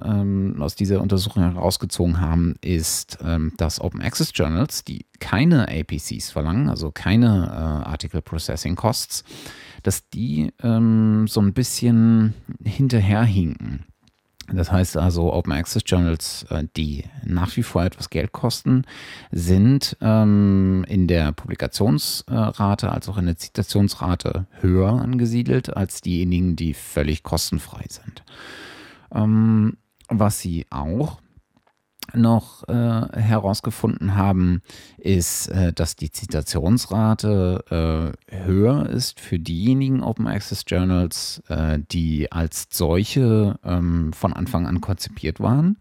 ähm, 0.05 0.55
aus 0.61 0.75
dieser 0.75 1.01
Untersuchung 1.01 1.43
herausgezogen 1.43 2.21
haben, 2.21 2.55
ist, 2.61 3.17
ähm, 3.21 3.51
dass 3.57 3.81
Open 3.81 4.01
Access 4.01 4.31
Journals, 4.33 4.85
die 4.85 5.05
keine 5.19 5.67
APCs 5.67 6.31
verlangen, 6.31 6.69
also 6.69 6.89
keine 6.89 7.47
äh, 7.47 7.89
Article 7.89 8.21
Processing 8.21 8.77
Costs, 8.77 9.25
dass 9.83 10.07
die 10.07 10.53
ähm, 10.63 11.27
so 11.27 11.41
ein 11.41 11.51
bisschen 11.51 12.33
hinterherhinken. 12.63 13.83
Das 14.51 14.71
heißt 14.71 14.95
also, 14.95 15.33
Open 15.33 15.51
Access 15.51 15.83
Journals, 15.85 16.45
äh, 16.49 16.63
die 16.77 17.03
nach 17.23 17.55
wie 17.57 17.63
vor 17.63 17.83
etwas 17.83 18.09
Geld 18.09 18.31
kosten, 18.31 18.83
sind 19.31 19.97
ähm, 20.01 20.85
in 20.87 21.07
der 21.07 21.33
Publikationsrate 21.33 22.91
als 22.91 23.09
auch 23.09 23.17
in 23.17 23.25
der 23.25 23.37
Zitationsrate 23.37 24.47
höher 24.61 24.93
angesiedelt 24.93 25.75
als 25.75 26.01
diejenigen, 26.01 26.55
die 26.55 26.73
völlig 26.73 27.23
kostenfrei 27.23 27.85
sind. 27.89 28.23
Ähm, 29.13 29.77
was 30.09 30.39
sie 30.39 30.65
auch 30.69 31.19
noch 32.13 32.67
äh, 32.67 32.73
herausgefunden 32.73 34.15
haben, 34.15 34.61
ist, 34.97 35.49
äh, 35.49 35.73
dass 35.73 35.95
die 35.95 36.11
Zitationsrate 36.11 38.15
äh, 38.29 38.45
höher 38.45 38.89
ist 38.89 39.19
für 39.19 39.39
diejenigen 39.39 40.03
Open 40.03 40.27
Access 40.27 40.63
Journals, 40.67 41.41
äh, 41.49 41.79
die 41.91 42.31
als 42.31 42.67
solche 42.71 43.59
ähm, 43.63 44.13
von 44.13 44.33
Anfang 44.33 44.67
an 44.67 44.81
konzipiert 44.81 45.39
waren. 45.39 45.77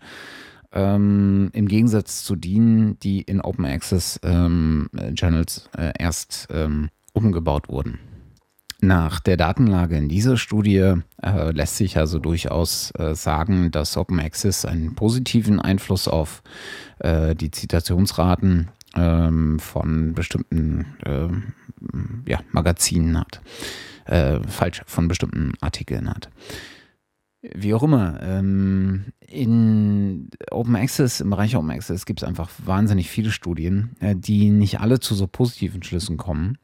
Ähm, 0.73 1.51
Im 1.53 1.69
Gegensatz 1.69 2.25
zu 2.25 2.37
denen, 2.37 2.99
die 3.01 3.23
in 3.23 3.41
Open 3.41 3.65
Access 3.65 4.21
ähm, 4.23 4.89
Journals 5.15 5.69
äh, 5.77 5.93
erst 5.99 6.49
ähm, 6.51 6.91
umgebaut 7.13 7.69
wurden. 7.69 7.99
Nach 8.81 9.21
der 9.21 9.37
Datenlage 9.37 9.97
in 9.97 10.09
dieser 10.09 10.37
Studie 10.37 10.95
äh, 11.23 11.51
lässt 11.53 11.77
sich 11.77 11.97
also 11.97 12.19
durchaus 12.19 12.93
äh, 12.99 13.15
sagen, 13.15 13.71
dass 13.71 13.97
Open 13.97 14.21
Access 14.21 14.65
einen 14.65 14.95
positiven 14.95 15.61
Einfluss 15.61 16.09
auf 16.09 16.43
äh, 16.99 17.35
die 17.35 17.51
Zitationsraten 17.51 18.71
ähm, 18.95 19.59
von 19.59 20.13
bestimmten 20.13 20.87
ähm, 21.07 21.55
ja, 22.27 22.41
Magazinen 22.53 23.19
hat. 23.19 23.41
Äh, 24.05 24.41
falsch, 24.47 24.83
von 24.87 25.09
bestimmten 25.09 25.55
Artikeln 25.61 26.09
hat. 26.09 26.31
Wie 27.43 27.75
auch 27.75 27.83
immer, 27.83 28.21
ähm, 28.23 29.07
in 29.27 30.31
Open 30.51 30.77
Access, 30.77 31.21
im 31.21 31.31
Bereich 31.31 31.57
Open 31.57 31.71
Access 31.71 32.07
gibt 32.07 32.23
es 32.23 32.29
einfach 32.29 32.51
wahnsinnig 32.65 33.11
viele 33.11 33.33
Studien, 33.33 33.97
äh, 34.01 34.15
die 34.15 34.51
nicht 34.51 34.81
alle 34.81 35.01
zu 35.01 35.15
so 35.15 35.27
positiven 35.27 35.83
Schlüssen 35.83 36.17
kommen. 36.19 36.59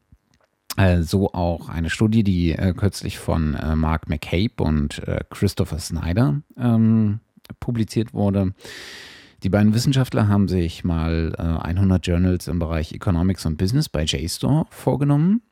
Äh, 0.77 1.03
so 1.03 1.33
auch 1.33 1.69
eine 1.69 1.91
Studie, 1.91 2.25
die 2.25 2.53
äh, 2.53 2.73
kürzlich 2.73 3.19
von 3.19 3.55
äh, 3.55 3.77
Mark 3.77 4.09
McCabe 4.09 4.63
und 4.63 5.07
äh, 5.07 5.21
Christopher 5.29 5.79
Snyder 5.79 6.41
ähm, 6.57 7.21
publiziert 7.61 8.15
wurde. 8.15 8.55
Die 9.43 9.51
beiden 9.51 9.75
Wissenschaftler 9.75 10.29
haben 10.29 10.47
sich 10.47 10.85
mal 10.85 11.35
100 11.37 12.07
Journals 12.07 12.47
im 12.47 12.61
Bereich 12.61 12.93
Economics 12.93 13.45
und 13.45 13.57
Business 13.57 13.89
bei 13.89 14.05
JSTOR 14.05 14.69
vorgenommen 14.71 15.43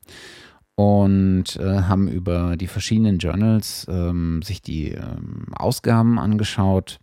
und 0.76 1.56
äh, 1.56 1.82
haben 1.82 2.06
über 2.06 2.56
die 2.56 2.68
verschiedenen 2.68 3.18
Journals 3.18 3.88
ähm, 3.90 4.42
sich 4.42 4.62
die 4.62 4.92
ähm, 4.92 5.46
Ausgaben 5.56 6.20
angeschaut 6.20 7.00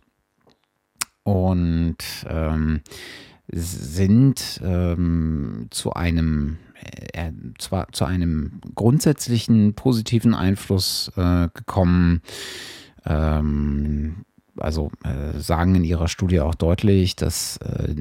und 1.24 1.98
ähm, 2.26 2.80
sind 3.50 4.38
zu 5.70 5.92
einem 5.92 6.58
äh, 7.12 7.32
zwar 7.58 7.88
zu 7.92 8.04
einem 8.04 8.60
grundsätzlichen 8.74 9.74
positiven 9.74 10.34
Einfluss 10.34 11.10
äh, 11.16 11.48
gekommen. 11.54 12.22
Ähm, 13.04 14.24
also 14.56 14.90
äh, 15.04 15.38
sagen 15.38 15.76
in 15.76 15.84
ihrer 15.84 16.08
Studie 16.08 16.40
auch 16.40 16.54
deutlich, 16.54 17.16
dass 17.16 17.58
äh, 17.58 17.94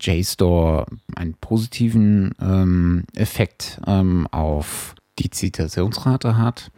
JSTOR 0.00 0.86
einen 1.14 1.34
positiven 1.34 2.32
ähm, 2.40 3.04
Effekt 3.14 3.80
ähm, 3.86 4.26
auf 4.30 4.94
die 5.18 5.30
Zitationsrate 5.30 6.36
hat. 6.36 6.70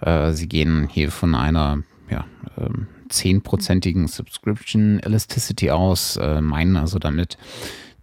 Äh, 0.00 0.32
sie 0.32 0.48
gehen 0.48 0.88
hier 0.90 1.10
von 1.10 1.34
einer 1.34 1.82
ja, 2.10 2.26
ähm, 2.58 2.86
zehnprozentigen 3.08 4.06
Subscription 4.08 5.00
Elasticity 5.00 5.70
aus, 5.70 6.16
äh, 6.16 6.40
meinen 6.40 6.76
also 6.76 6.98
damit, 6.98 7.38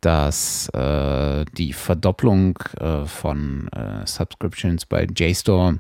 dass 0.02 0.70
äh, 0.70 1.46
die 1.58 1.74
Verdopplung 1.74 2.58
äh, 2.80 3.06
von 3.06 3.68
äh, 3.70 4.06
Subscriptions 4.06 4.86
bei 4.86 5.06
JSTOR 5.06 5.80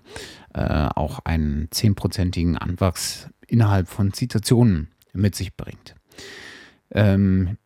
äh, 0.54 0.88
auch 0.96 1.20
einen 1.26 1.68
zehnprozentigen 1.72 2.58
Anwachs 2.58 3.30
innerhalb 3.48 3.88
von 3.88 4.14
Zitationen 4.14 4.90
mit 5.14 5.36
sich 5.36 5.56
bringt. 5.56 5.96
Ähm, 6.92 7.58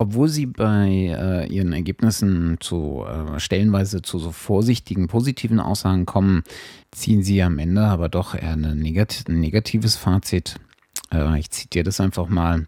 obwohl 0.00 0.28
sie 0.28 0.46
bei 0.46 0.88
äh, 0.88 1.46
ihren 1.52 1.72
Ergebnissen 1.72 2.58
zu 2.60 3.04
äh, 3.04 3.40
stellenweise 3.40 4.00
zu 4.00 4.18
so 4.18 4.30
vorsichtigen 4.30 5.08
positiven 5.08 5.58
Aussagen 5.58 6.06
kommen, 6.06 6.44
ziehen 6.92 7.22
sie 7.22 7.42
am 7.42 7.58
Ende 7.58 7.82
aber 7.82 8.08
doch 8.08 8.34
eher 8.34 8.56
negat 8.56 9.24
ein 9.28 9.40
negatives 9.40 9.96
Fazit. 9.96 10.56
Ich 11.38 11.50
zitiere 11.50 11.84
das 11.84 12.00
einfach 12.00 12.28
mal. 12.28 12.66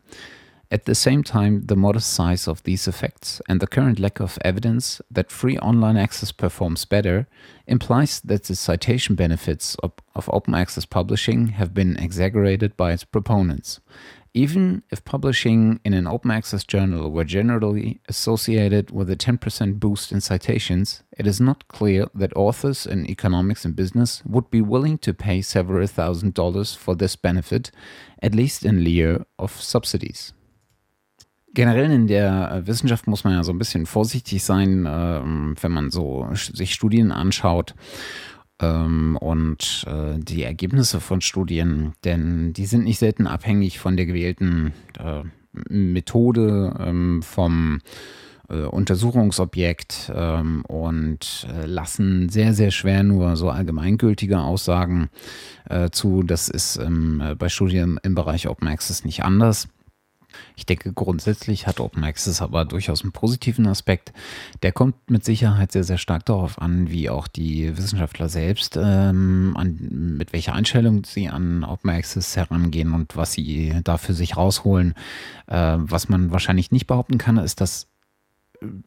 At 0.72 0.84
the 0.84 0.94
same 0.94 1.24
time, 1.24 1.62
the 1.66 1.74
modest 1.74 2.12
size 2.12 2.46
of 2.46 2.62
these 2.62 2.86
effects 2.86 3.42
and 3.48 3.58
the 3.58 3.66
current 3.66 3.98
lack 3.98 4.20
of 4.20 4.38
evidence 4.44 5.02
that 5.10 5.32
free 5.32 5.58
online 5.58 5.96
access 5.96 6.30
performs 6.30 6.84
better 6.84 7.26
implies 7.66 8.20
that 8.20 8.44
the 8.44 8.54
citation 8.54 9.16
benefits 9.16 9.74
of, 9.82 9.90
of 10.14 10.30
open 10.32 10.54
access 10.54 10.84
publishing 10.84 11.48
have 11.48 11.74
been 11.74 11.96
exaggerated 11.96 12.76
by 12.76 12.92
its 12.92 13.02
proponents. 13.02 13.80
Even 14.32 14.84
if 14.92 15.04
publishing 15.04 15.80
in 15.84 15.92
an 15.92 16.06
open 16.06 16.30
access 16.30 16.62
journal 16.62 17.10
were 17.10 17.24
generally 17.24 18.00
associated 18.08 18.92
with 18.92 19.10
a 19.10 19.16
10% 19.16 19.80
boost 19.80 20.12
in 20.12 20.20
citations, 20.20 21.02
it 21.18 21.26
is 21.26 21.40
not 21.40 21.66
clear 21.66 22.06
that 22.14 22.36
authors 22.36 22.86
in 22.86 23.10
economics 23.10 23.64
and 23.64 23.74
business 23.74 24.22
would 24.24 24.48
be 24.52 24.60
willing 24.60 24.98
to 24.98 25.12
pay 25.12 25.42
several 25.42 25.84
thousand 25.88 26.34
dollars 26.34 26.76
for 26.76 26.94
this 26.94 27.16
benefit, 27.16 27.72
at 28.22 28.36
least 28.36 28.64
in 28.64 28.84
lieu 28.84 29.26
of 29.36 29.60
subsidies. 29.60 30.32
Generell 31.52 31.90
in 31.90 32.06
der 32.06 32.62
Wissenschaft 32.66 33.06
muss 33.06 33.24
man 33.24 33.32
ja 33.32 33.42
so 33.42 33.52
ein 33.52 33.58
bisschen 33.58 33.86
vorsichtig 33.86 34.44
sein, 34.44 34.86
ähm, 34.88 35.56
wenn 35.60 35.72
man 35.72 35.90
so 35.90 36.28
sich 36.32 36.74
Studien 36.74 37.10
anschaut 37.10 37.74
ähm, 38.60 39.16
und 39.20 39.84
äh, 39.88 40.18
die 40.18 40.44
Ergebnisse 40.44 41.00
von 41.00 41.20
Studien, 41.20 41.94
denn 42.04 42.52
die 42.52 42.66
sind 42.66 42.84
nicht 42.84 42.98
selten 42.98 43.26
abhängig 43.26 43.80
von 43.80 43.96
der 43.96 44.06
gewählten 44.06 44.72
äh, 44.98 45.22
Methode, 45.68 46.76
ähm, 46.78 47.22
vom 47.22 47.80
äh, 48.48 48.62
Untersuchungsobjekt 48.62 50.12
ähm, 50.14 50.64
und 50.66 51.46
äh, 51.52 51.66
lassen 51.66 52.28
sehr, 52.28 52.52
sehr 52.52 52.70
schwer 52.70 53.02
nur 53.02 53.36
so 53.36 53.50
allgemeingültige 53.50 54.38
Aussagen 54.38 55.08
äh, 55.68 55.90
zu. 55.90 56.22
Das 56.22 56.48
ist 56.48 56.80
bei 57.38 57.48
Studien 57.48 57.98
im 58.02 58.14
Bereich 58.14 58.48
Open 58.48 58.68
Access 58.68 59.04
nicht 59.04 59.24
anders. 59.24 59.68
Ich 60.56 60.66
denke, 60.66 60.92
grundsätzlich 60.92 61.66
hat 61.66 61.80
Open 61.80 62.04
Access 62.04 62.42
aber 62.42 62.64
durchaus 62.64 63.02
einen 63.02 63.12
positiven 63.12 63.66
Aspekt. 63.66 64.12
Der 64.62 64.72
kommt 64.72 65.10
mit 65.10 65.24
Sicherheit 65.24 65.72
sehr, 65.72 65.84
sehr 65.84 65.98
stark 65.98 66.24
darauf 66.26 66.60
an, 66.60 66.90
wie 66.90 67.10
auch 67.10 67.28
die 67.28 67.76
Wissenschaftler 67.76 68.28
selbst, 68.28 68.76
ähm, 68.76 69.54
an, 69.56 70.16
mit 70.16 70.32
welcher 70.32 70.54
Einstellung 70.54 71.04
sie 71.04 71.28
an 71.28 71.64
Open 71.64 71.90
Access 71.90 72.36
herangehen 72.36 72.94
und 72.94 73.16
was 73.16 73.32
sie 73.32 73.74
da 73.84 73.98
für 73.98 74.14
sich 74.14 74.36
rausholen. 74.36 74.94
Äh, 75.46 75.76
was 75.78 76.08
man 76.08 76.30
wahrscheinlich 76.30 76.70
nicht 76.70 76.86
behaupten 76.86 77.18
kann, 77.18 77.36
ist, 77.36 77.60
dass 77.60 77.89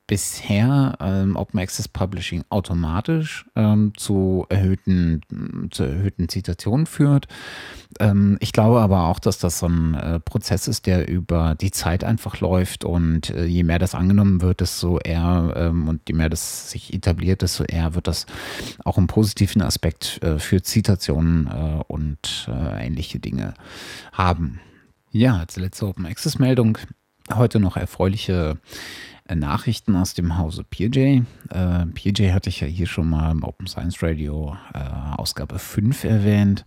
bisher 0.08 0.98
ähm, 1.00 1.36
Open 1.36 1.60
Access 1.60 1.88
Publishing 1.88 2.44
automatisch 2.50 3.46
ähm, 3.56 3.94
zu 3.98 4.46
erhöhten, 4.50 5.22
zu 5.72 5.84
erhöhten 5.84 6.30
Zitationen 6.30 6.86
führt. 6.86 7.28
Ähm, 8.00 8.38
ich 8.40 8.54
glaube 8.54 8.82
aber 8.82 9.08
auch, 9.08 9.20
dass 9.20 9.40
das 9.40 9.60
so 9.60 9.68
ein 9.68 9.96
äh, 9.96 10.20
Prozess 10.20 10.68
ist, 10.68 10.86
der 10.86 11.08
über 11.08 11.56
die 11.56 11.72
Zeit 11.72 12.04
einfach 12.04 12.40
läuft 12.40 12.86
und 12.86 13.32
äh, 13.32 13.46
je 13.46 13.64
mehr 13.64 13.80
das 13.80 13.96
angenommen 13.96 14.42
wird, 14.42 14.62
desto 14.62 15.00
eher 15.00 15.54
ähm, 15.56 15.88
und 15.88 16.02
je 16.08 16.16
mehr 16.16 16.30
das 16.30 16.72
sich 16.72 16.94
etabliert, 16.94 17.42
desto 17.42 17.64
eher 17.64 17.96
wird 17.96 18.08
das 18.08 18.26
auch 18.86 18.98
einen 18.98 19.08
positiven 19.08 19.62
Aspekt 19.62 20.22
äh, 20.24 20.40
für 20.40 20.62
Zitationen 20.62 21.48
äh, 21.48 21.84
und 21.88 22.48
äh, 22.48 22.86
ähnliche 22.86 23.20
Dinge 23.20 23.54
haben. 24.12 24.60
Ja, 25.12 25.38
als 25.38 25.56
letzte 25.58 25.88
Open 25.88 26.06
Access 26.06 26.40
Meldung 26.40 26.78
heute 27.32 27.60
noch 27.60 27.78
erfreuliche 27.78 28.58
Nachrichten 29.34 29.96
aus 29.96 30.14
dem 30.14 30.38
Hause 30.38 30.64
PJ. 30.64 31.22
Äh, 31.50 31.86
PJ 31.94 32.32
hatte 32.32 32.50
ich 32.50 32.62
ja 32.62 32.68
hier 32.68 32.88
schon 32.88 33.10
mal 33.10 33.32
im 33.32 33.44
Open 33.44 33.68
Science 33.68 34.02
Radio 34.04 34.56
äh, 34.74 34.80
Ausgabe 35.18 35.60
5 35.60 36.04
erwähnt. 36.04 36.66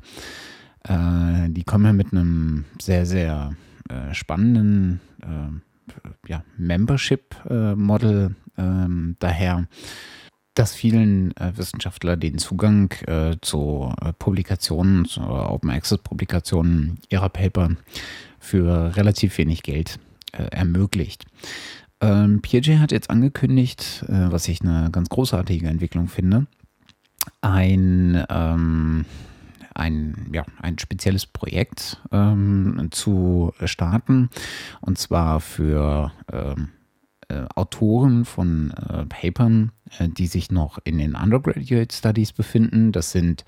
Äh, 0.84 1.50
die 1.50 1.64
kommen 1.64 1.84
ja 1.84 1.92
mit 1.92 2.12
einem 2.12 2.64
sehr, 2.80 3.06
sehr 3.06 3.54
äh, 3.88 4.14
spannenden 4.14 5.00
äh, 5.22 6.28
ja, 6.28 6.44
Membership-Model 6.56 8.34
ähm, 8.58 9.16
daher 9.18 9.66
dass 10.56 10.74
vielen 10.74 11.36
äh, 11.36 11.52
Wissenschaftler 11.56 12.16
den 12.16 12.38
Zugang 12.38 12.90
äh, 13.06 13.36
zu 13.42 13.92
äh, 14.00 14.14
Publikationen, 14.14 15.04
zu 15.04 15.20
Open 15.20 15.70
Access 15.70 15.98
Publikationen 15.98 16.98
ihrer 17.10 17.28
Paper 17.28 17.76
für 18.40 18.96
relativ 18.96 19.36
wenig 19.38 19.62
Geld 19.62 19.98
ermöglicht. 20.32 21.24
Ähm, 22.00 22.42
PJ 22.42 22.76
hat 22.78 22.92
jetzt 22.92 23.10
angekündigt, 23.10 24.04
äh, 24.08 24.30
was 24.30 24.48
ich 24.48 24.60
eine 24.60 24.90
ganz 24.90 25.08
großartige 25.08 25.68
Entwicklung 25.68 26.08
finde, 26.08 26.46
ein, 27.40 28.24
ähm, 28.28 29.06
ein, 29.74 30.30
ja, 30.32 30.44
ein 30.60 30.78
spezielles 30.78 31.26
Projekt 31.26 32.00
ähm, 32.12 32.88
zu 32.90 33.52
starten. 33.64 34.30
Und 34.80 34.98
zwar 34.98 35.40
für 35.40 36.12
ähm, 36.32 36.68
äh, 37.28 37.44
Autoren 37.56 38.24
von 38.24 38.70
äh, 38.70 39.04
Papern, 39.06 39.72
äh, 39.98 40.08
die 40.08 40.28
sich 40.28 40.52
noch 40.52 40.78
in 40.84 40.98
den 40.98 41.16
Undergraduate 41.16 41.92
Studies 41.92 42.32
befinden. 42.32 42.92
Das 42.92 43.10
sind 43.10 43.44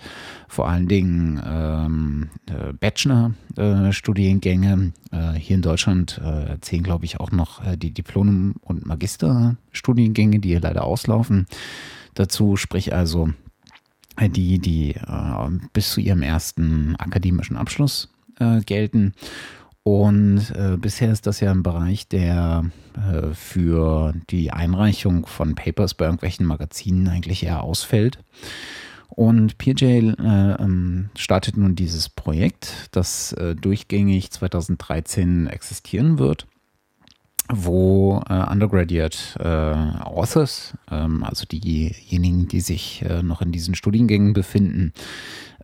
vor 0.49 0.69
allen 0.69 0.89
Dingen 0.89 1.41
ähm, 1.47 2.31
äh, 2.47 2.73
Bachelor-Studiengänge. 2.73 4.93
Äh, 5.13 5.35
hier 5.35 5.55
in 5.55 5.63
Deutschland 5.63 6.19
äh, 6.19 6.59
zählen, 6.61 6.83
glaube 6.83 7.05
ich, 7.05 7.21
auch 7.21 7.31
noch 7.31 7.63
die 7.77 7.95
Diplom- 7.95 8.57
und 8.63 8.85
Magisterstudiengänge, 8.85 10.41
die 10.41 10.49
hier 10.49 10.61
leider 10.61 10.83
auslaufen. 10.83 11.47
Dazu 12.15 12.57
sprich 12.57 12.93
also 12.93 13.31
die, 14.21 14.59
die 14.59 14.97
bis 15.73 15.93
zu 15.93 16.01
ihrem 16.01 16.23
ersten 16.23 16.97
akademischen 16.97 17.57
Abschluss 17.57 18.13
gelten 18.67 19.13
und 19.89 20.51
äh, 20.55 20.77
bisher 20.77 21.11
ist 21.11 21.27
das 21.27 21.41
ja 21.41 21.51
ein 21.51 21.63
Bereich, 21.63 22.09
der 22.09 22.67
äh, 22.95 23.33
für 23.33 24.13
die 24.29 24.51
Einreichung 24.51 25.25
von 25.25 25.55
Papers 25.55 25.95
bei 25.95 26.05
irgendwelchen 26.05 26.45
Magazinen 26.45 27.09
eigentlich 27.09 27.43
eher 27.43 27.63
ausfällt. 27.63 28.19
Und 29.09 29.57
PJ 29.57 29.85
äh, 29.85 30.13
ähm, 30.19 31.09
startet 31.17 31.57
nun 31.57 31.75
dieses 31.75 32.11
Projekt, 32.11 32.91
das 32.93 33.33
äh, 33.33 33.55
durchgängig 33.55 34.31
2013 34.31 35.47
existieren 35.47 36.19
wird, 36.19 36.47
wo 37.51 38.23
äh, 38.29 38.35
Undergraduate 38.35 39.17
äh, 39.41 40.03
Authors, 40.05 40.75
ähm, 40.91 41.25
also 41.25 41.47
diejenigen, 41.47 42.47
die 42.47 42.61
sich 42.61 43.03
noch 43.23 43.41
in 43.41 43.53
diesen 43.53 43.75
Studiengängen 43.75 44.35
befinden, 44.35 44.93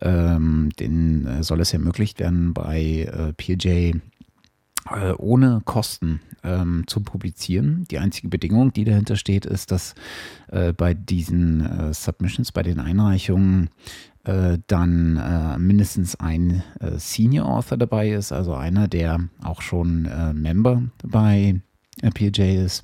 ähm, 0.01 0.69
äh, 0.79 1.43
soll 1.43 1.61
es 1.61 1.73
ermöglicht 1.73 2.19
werden, 2.19 2.55
bei 2.55 3.33
PJ 3.37 3.93
ohne 5.17 5.61
Kosten 5.65 6.21
ähm, 6.43 6.83
zu 6.87 7.01
publizieren. 7.01 7.85
Die 7.89 7.99
einzige 7.99 8.27
Bedingung, 8.27 8.71
die 8.71 8.83
dahinter 8.83 9.15
steht, 9.15 9.45
ist, 9.45 9.71
dass 9.71 9.95
äh, 10.51 10.73
bei 10.73 10.93
diesen 10.93 11.65
äh, 11.65 11.93
Submissions, 11.93 12.51
bei 12.51 12.61
den 12.61 12.79
Einreichungen 12.79 13.69
äh, 14.25 14.59
dann 14.67 15.17
äh, 15.17 15.57
mindestens 15.57 16.15
ein 16.15 16.63
äh, 16.79 16.97
Senior 16.97 17.47
Author 17.47 17.77
dabei 17.77 18.11
ist, 18.11 18.31
also 18.31 18.53
einer, 18.53 18.87
der 18.87 19.19
auch 19.43 19.61
schon 19.61 20.05
äh, 20.05 20.33
Member 20.33 20.83
bei 21.03 21.61
PJ 22.13 22.63
ist. 22.63 22.83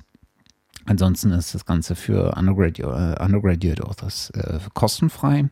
Ansonsten 0.84 1.30
ist 1.30 1.54
das 1.54 1.64
Ganze 1.64 1.94
für 1.94 2.34
Undergraduate, 2.36 3.22
Undergraduate 3.22 3.84
Authors 3.84 4.32
kostenfrei. 4.74 5.48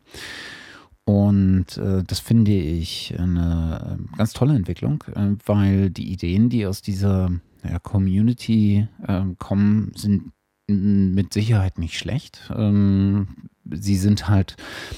Und 1.05 1.77
äh, 1.77 2.03
das 2.05 2.19
finde 2.19 2.51
ich 2.51 3.15
eine 3.17 3.99
ganz 4.17 4.33
tolle 4.33 4.55
Entwicklung, 4.55 5.03
äh, 5.15 5.35
weil 5.45 5.89
die 5.89 6.11
Ideen, 6.11 6.49
die 6.49 6.65
aus 6.65 6.81
dieser 6.81 7.31
ja, 7.63 7.79
Community 7.79 8.87
äh, 9.07 9.23
kommen, 9.37 9.91
sind 9.95 10.31
mit 10.67 11.33
Sicherheit 11.33 11.77
nicht 11.77 11.97
schlecht. 11.97 12.51
Ähm, 12.55 13.27
sie 13.69 13.95
sind 13.95 14.27
halt 14.27 14.55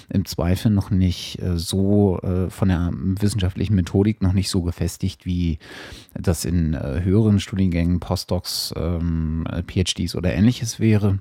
im 0.09 0.25
Zweifel 0.25 0.71
noch 0.71 0.89
nicht 0.89 1.41
äh, 1.41 1.57
so 1.57 2.19
äh, 2.19 2.49
von 2.49 2.69
der 2.69 2.91
wissenschaftlichen 2.93 3.75
Methodik 3.75 4.21
noch 4.21 4.33
nicht 4.33 4.49
so 4.49 4.61
gefestigt, 4.61 5.25
wie 5.25 5.59
das 6.13 6.45
in 6.45 6.73
äh, 6.73 7.01
höheren 7.03 7.39
Studiengängen, 7.39 7.99
Postdocs, 7.99 8.73
ähm, 8.77 9.45
PhDs 9.67 10.15
oder 10.15 10.33
ähnliches 10.33 10.79
wäre. 10.79 11.19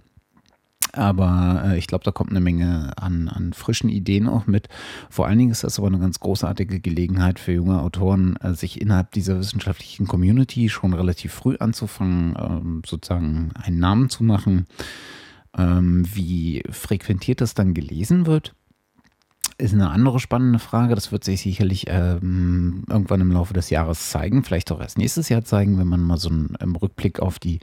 Aber 0.92 1.62
äh, 1.64 1.78
ich 1.78 1.86
glaube, 1.86 2.04
da 2.04 2.10
kommt 2.10 2.30
eine 2.30 2.40
Menge 2.40 2.92
an, 2.96 3.28
an 3.28 3.52
frischen 3.54 3.88
Ideen 3.88 4.28
auch 4.28 4.46
mit. 4.46 4.68
Vor 5.08 5.26
allen 5.26 5.38
Dingen 5.38 5.50
ist 5.50 5.64
das 5.64 5.78
aber 5.78 5.88
eine 5.88 5.98
ganz 5.98 6.20
großartige 6.20 6.80
Gelegenheit 6.80 7.38
für 7.38 7.52
junge 7.52 7.80
Autoren, 7.80 8.36
äh, 8.36 8.54
sich 8.54 8.80
innerhalb 8.80 9.10
dieser 9.12 9.38
wissenschaftlichen 9.38 10.06
Community 10.06 10.68
schon 10.68 10.92
relativ 10.92 11.32
früh 11.32 11.56
anzufangen, 11.58 12.36
ähm, 12.38 12.82
sozusagen 12.86 13.52
einen 13.54 13.78
Namen 13.78 14.10
zu 14.10 14.22
machen. 14.22 14.66
Ähm, 15.56 16.06
wie 16.14 16.62
frequentiert 16.70 17.40
das 17.40 17.54
dann 17.54 17.74
gelesen 17.74 18.26
wird, 18.26 18.54
ist 19.62 19.72
eine 19.72 19.90
andere 19.90 20.18
spannende 20.18 20.58
Frage. 20.58 20.94
Das 20.94 21.12
wird 21.12 21.22
sich 21.24 21.42
sicherlich 21.42 21.86
ähm, 21.88 22.82
irgendwann 22.88 23.20
im 23.20 23.30
Laufe 23.30 23.54
des 23.54 23.70
Jahres 23.70 24.10
zeigen, 24.10 24.42
vielleicht 24.42 24.72
auch 24.72 24.80
erst 24.80 24.98
nächstes 24.98 25.28
Jahr 25.28 25.44
zeigen, 25.44 25.78
wenn 25.78 25.86
man 25.86 26.02
mal 26.02 26.18
so 26.18 26.28
einen, 26.28 26.56
einen 26.56 26.74
Rückblick 26.74 27.20
auf 27.20 27.38
die 27.38 27.60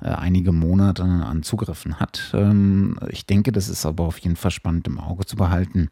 äh, 0.00 0.08
einige 0.08 0.52
Monate 0.52 1.02
an 1.02 1.42
Zugriffen 1.42 1.98
hat. 1.98 2.30
Ähm, 2.34 2.98
ich 3.08 3.26
denke, 3.26 3.50
das 3.50 3.68
ist 3.68 3.84
aber 3.84 4.04
auf 4.04 4.18
jeden 4.18 4.36
Fall 4.36 4.52
spannend 4.52 4.86
im 4.86 5.00
Auge 5.00 5.26
zu 5.26 5.36
behalten. 5.36 5.88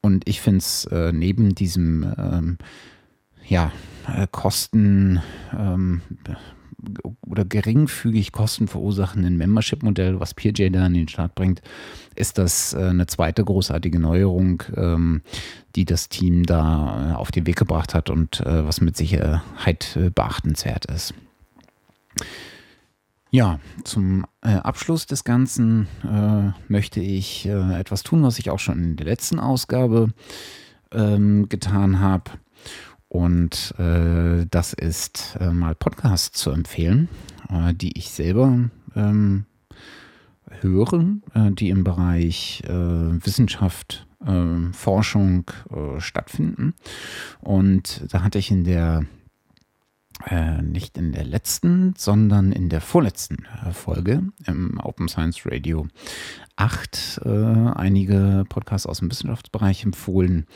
Und 0.00 0.28
ich 0.28 0.40
finde 0.40 0.58
es 0.58 0.84
äh, 0.86 1.12
neben 1.12 1.56
diesem 1.56 2.14
ähm, 2.16 2.58
ja, 3.46 3.72
äh, 4.06 4.28
Kosten 4.30 5.20
ähm, 5.52 6.02
oder 7.26 7.44
geringfügig 7.44 8.32
Kosten 8.32 8.68
verursachenden 8.68 9.36
Membership-Modell, 9.36 10.20
was 10.20 10.34
PeerJ 10.34 10.70
da 10.70 10.84
an 10.86 10.94
den 10.94 11.08
Start 11.08 11.34
bringt, 11.34 11.62
ist 12.14 12.38
das 12.38 12.74
äh, 12.74 12.88
eine 12.88 13.06
zweite 13.06 13.44
großartige 13.44 13.98
Neuerung, 13.98 14.62
ähm, 14.76 15.22
die 15.76 15.84
das 15.84 16.08
Team 16.08 16.44
da 16.44 17.12
äh, 17.12 17.14
auf 17.14 17.30
den 17.30 17.46
Weg 17.46 17.56
gebracht 17.56 17.94
hat 17.94 18.10
und 18.10 18.40
äh, 18.40 18.66
was 18.66 18.80
mit 18.80 18.96
Sicherheit 18.96 19.98
beachtenswert 20.14 20.86
ist. 20.86 21.14
Ja, 23.30 23.60
zum 23.84 24.26
Abschluss 24.40 25.06
des 25.06 25.22
Ganzen 25.22 25.86
möchte 26.66 26.98
ich 26.98 27.46
etwas 27.46 28.02
tun, 28.02 28.24
was 28.24 28.40
ich 28.40 28.50
auch 28.50 28.58
schon 28.58 28.82
in 28.82 28.96
der 28.96 29.06
letzten 29.06 29.38
Ausgabe 29.38 30.08
ähm, 30.92 31.48
getan 31.48 32.00
habe. 32.00 32.32
Und 33.10 33.74
äh, 33.76 34.46
das 34.48 34.72
ist 34.72 35.36
äh, 35.40 35.50
mal 35.50 35.74
Podcasts 35.74 36.40
zu 36.40 36.52
empfehlen, 36.52 37.08
äh, 37.48 37.74
die 37.74 37.98
ich 37.98 38.10
selber 38.10 38.70
ähm, 38.94 39.46
höre, 40.60 41.16
äh, 41.34 41.50
die 41.50 41.70
im 41.70 41.82
Bereich 41.82 42.62
äh, 42.66 42.70
Wissenschaft, 42.70 44.06
äh, 44.24 44.72
Forschung 44.72 45.50
stattfinden. 45.98 46.74
Und 47.40 48.04
da 48.10 48.22
hatte 48.22 48.38
ich 48.38 48.52
in 48.52 48.62
der 48.62 49.04
nicht 50.62 50.98
in 50.98 51.12
der 51.12 51.24
letzten, 51.24 51.94
sondern 51.96 52.52
in 52.52 52.68
der 52.68 52.80
vorletzten 52.82 53.46
Folge 53.72 54.22
im 54.46 54.78
Open 54.78 55.08
Science 55.08 55.46
Radio 55.46 55.88
8 56.56 57.22
einige 57.24 58.44
Podcasts 58.48 58.86
aus 58.86 58.98
dem 58.98 59.10
Wissenschaftsbereich 59.10 59.84
empfohlen. 59.84 60.46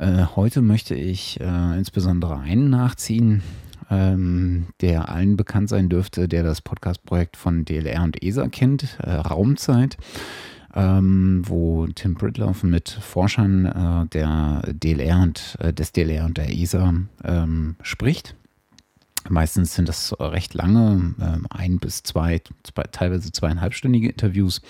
Äh, 0.00 0.24
heute 0.34 0.62
möchte 0.62 0.94
ich 0.94 1.38
äh, 1.40 1.76
insbesondere 1.76 2.38
einen 2.38 2.70
nachziehen, 2.70 3.42
ähm, 3.90 4.68
der 4.80 5.10
allen 5.10 5.36
bekannt 5.36 5.68
sein 5.68 5.90
dürfte, 5.90 6.26
der 6.26 6.42
das 6.42 6.62
Podcast-Projekt 6.62 7.36
von 7.36 7.66
DLR 7.66 8.02
und 8.02 8.22
ESA 8.22 8.48
kennt, 8.48 8.98
äh, 9.00 9.10
Raumzeit. 9.10 9.98
Ähm, 10.72 11.42
wo 11.46 11.88
Tim 11.88 12.14
Britloff 12.14 12.62
mit 12.62 12.88
Forschern 12.88 13.66
äh, 13.66 14.06
der 14.06 14.62
DLR 14.72 15.20
und 15.20 15.56
äh, 15.58 15.72
des 15.72 15.90
DLR 15.90 16.24
und 16.26 16.38
der 16.38 16.48
ESA 16.48 16.94
ähm, 17.24 17.74
spricht. 17.82 18.36
Meistens 19.28 19.74
sind 19.74 19.88
das 19.88 20.14
recht 20.18 20.54
lange, 20.54 21.14
ähm, 21.20 21.46
ein 21.50 21.78
bis 21.78 22.02
zwei, 22.02 22.40
zwei, 22.62 22.84
teilweise 22.84 23.32
zweieinhalbstündige 23.32 24.08
Interviews 24.08 24.62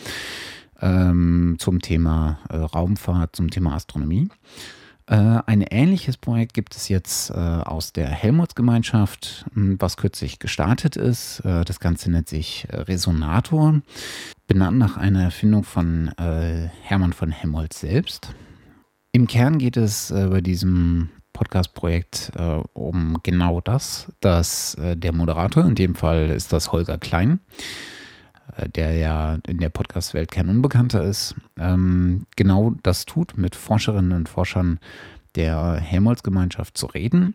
ähm, 0.80 1.56
zum 1.58 1.80
Thema 1.80 2.38
äh, 2.48 2.56
Raumfahrt, 2.56 3.36
zum 3.36 3.50
Thema 3.50 3.74
Astronomie. 3.74 4.28
Äh, 5.10 5.42
ein 5.46 5.62
ähnliches 5.62 6.16
Projekt 6.16 6.54
gibt 6.54 6.76
es 6.76 6.88
jetzt 6.88 7.30
äh, 7.30 7.34
aus 7.34 7.92
der 7.92 8.08
Helmholtz-Gemeinschaft, 8.08 9.44
hm, 9.54 9.76
was 9.80 9.96
kürzlich 9.96 10.38
gestartet 10.38 10.94
ist. 10.94 11.40
Äh, 11.40 11.64
das 11.64 11.80
Ganze 11.80 12.12
nennt 12.12 12.28
sich 12.28 12.68
Resonator, 12.70 13.82
benannt 14.46 14.78
nach 14.78 14.96
einer 14.96 15.22
Erfindung 15.22 15.64
von 15.64 16.10
Hermann 16.16 17.12
von 17.12 17.30
Helmholtz 17.30 17.80
selbst. 17.80 18.34
Im 19.12 19.26
Kern 19.26 19.58
geht 19.58 19.76
es 19.76 20.12
bei 20.12 20.40
diesem 20.40 21.08
Podcast-Projekt 21.40 22.32
um 22.74 23.16
genau 23.22 23.62
das, 23.62 24.12
dass 24.20 24.76
der 24.78 25.12
Moderator, 25.14 25.64
in 25.64 25.74
dem 25.74 25.94
Fall 25.94 26.28
ist 26.28 26.52
das 26.52 26.70
Holger 26.70 26.98
Klein, 26.98 27.40
äh, 28.56 28.68
der 28.68 28.94
ja 28.94 29.38
in 29.46 29.58
der 29.58 29.70
Podcast-Welt 29.70 30.30
kein 30.30 30.48
Unbekannter 30.48 31.02
ist, 31.02 31.34
ähm, 31.58 32.26
genau 32.36 32.74
das 32.82 33.06
tut, 33.06 33.36
mit 33.36 33.56
Forscherinnen 33.56 34.12
und 34.12 34.28
Forschern 34.28 34.78
der 35.34 35.76
Helmholtz-Gemeinschaft 35.76 36.76
zu 36.76 36.86
reden. 36.86 37.34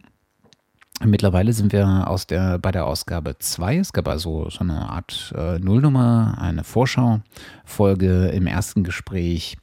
Mittlerweile 1.03 1.51
sind 1.51 1.73
wir 1.73 2.07
aus 2.07 2.25
der, 2.25 2.57
bei 2.57 2.71
der 2.71 2.85
Ausgabe 2.85 3.37
2. 3.37 3.77
Es 3.77 3.91
gab 3.91 4.07
also 4.07 4.49
so 4.49 4.59
eine 4.61 4.89
Art 4.89 5.33
äh, 5.35 5.59
Nullnummer, 5.59 6.37
eine 6.39 6.63
Vorschau-Folge. 6.63 8.27
Im 8.27 8.47
ersten 8.47 8.83
Gespräch 8.83 9.57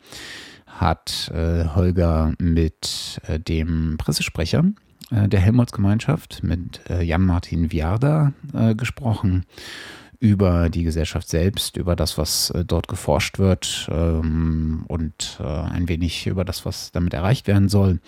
hat 0.82 1.30
äh, 1.34 1.64
Holger 1.74 2.34
mit 2.38 3.20
äh, 3.26 3.38
dem 3.40 3.96
Pressesprecher 3.98 4.64
äh, 5.10 5.28
der 5.28 5.40
Helmholtz-Gemeinschaft, 5.40 6.42
mit 6.42 6.80
äh, 6.90 7.02
Jan-Martin 7.02 7.72
Viarda, 7.72 8.32
gesprochen 8.76 9.46
über 10.22 10.70
die 10.70 10.84
Gesellschaft 10.84 11.28
selbst, 11.28 11.76
über 11.76 11.96
das, 11.96 12.16
was 12.16 12.50
äh, 12.50 12.64
dort 12.64 12.86
geforscht 12.86 13.40
wird 13.40 13.88
ähm, 13.90 14.84
und 14.86 15.40
äh, 15.40 15.42
ein 15.42 15.88
wenig 15.88 16.28
über 16.28 16.44
das, 16.44 16.64
was 16.64 16.92
damit 16.92 17.12
erreicht 17.12 17.48
werden 17.48 17.68
soll. 17.68 17.98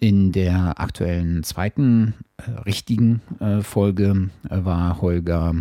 In 0.00 0.32
der 0.32 0.80
aktuellen 0.80 1.44
zweiten 1.44 2.14
äh, 2.38 2.50
richtigen 2.62 3.22
äh, 3.38 3.60
Folge 3.60 4.30
äh, 4.50 4.64
war 4.64 5.00
Holger 5.00 5.54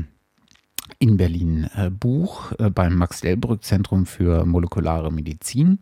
in 1.00 1.18
Berlin 1.18 1.70
äh, 1.76 1.90
Buch 1.90 2.54
beim 2.74 2.96
Max-Delbrück-Zentrum 2.96 4.06
für 4.06 4.46
molekulare 4.46 5.12
Medizin 5.12 5.80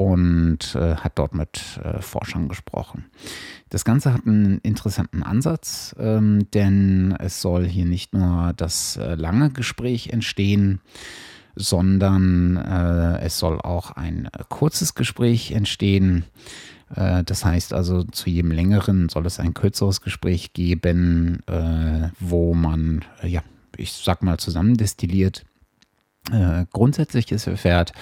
und 0.00 0.74
äh, 0.76 0.96
hat 0.96 1.18
dort 1.18 1.34
mit 1.34 1.78
äh, 1.84 2.00
Forschern 2.00 2.48
gesprochen. 2.48 3.04
Das 3.68 3.84
Ganze 3.84 4.14
hat 4.14 4.26
einen 4.26 4.58
interessanten 4.60 5.22
Ansatz, 5.22 5.94
ähm, 5.98 6.50
denn 6.54 7.14
es 7.18 7.42
soll 7.42 7.66
hier 7.66 7.84
nicht 7.84 8.14
nur 8.14 8.54
das 8.56 8.96
äh, 8.96 9.14
lange 9.14 9.50
Gespräch 9.50 10.08
entstehen, 10.08 10.80
sondern 11.54 12.56
äh, 12.56 13.18
es 13.20 13.38
soll 13.38 13.60
auch 13.60 13.90
ein 13.90 14.24
äh, 14.26 14.44
kurzes 14.48 14.94
Gespräch 14.94 15.52
entstehen. 15.52 16.24
Äh, 16.94 17.22
das 17.24 17.44
heißt 17.44 17.74
also, 17.74 18.04
zu 18.04 18.30
jedem 18.30 18.52
längeren 18.52 19.10
soll 19.10 19.26
es 19.26 19.38
ein 19.38 19.52
kürzeres 19.52 20.00
Gespräch 20.00 20.54
geben, 20.54 21.40
wo 22.18 22.54
man, 22.54 23.04
ja, 23.22 23.42
ich 23.80 23.92
sag 23.92 24.22
mal, 24.22 24.38
zusammendestilliert 24.38 25.44
äh, 26.30 26.66
Grundsätzliches 26.72 27.46
erfährt. 27.46 27.92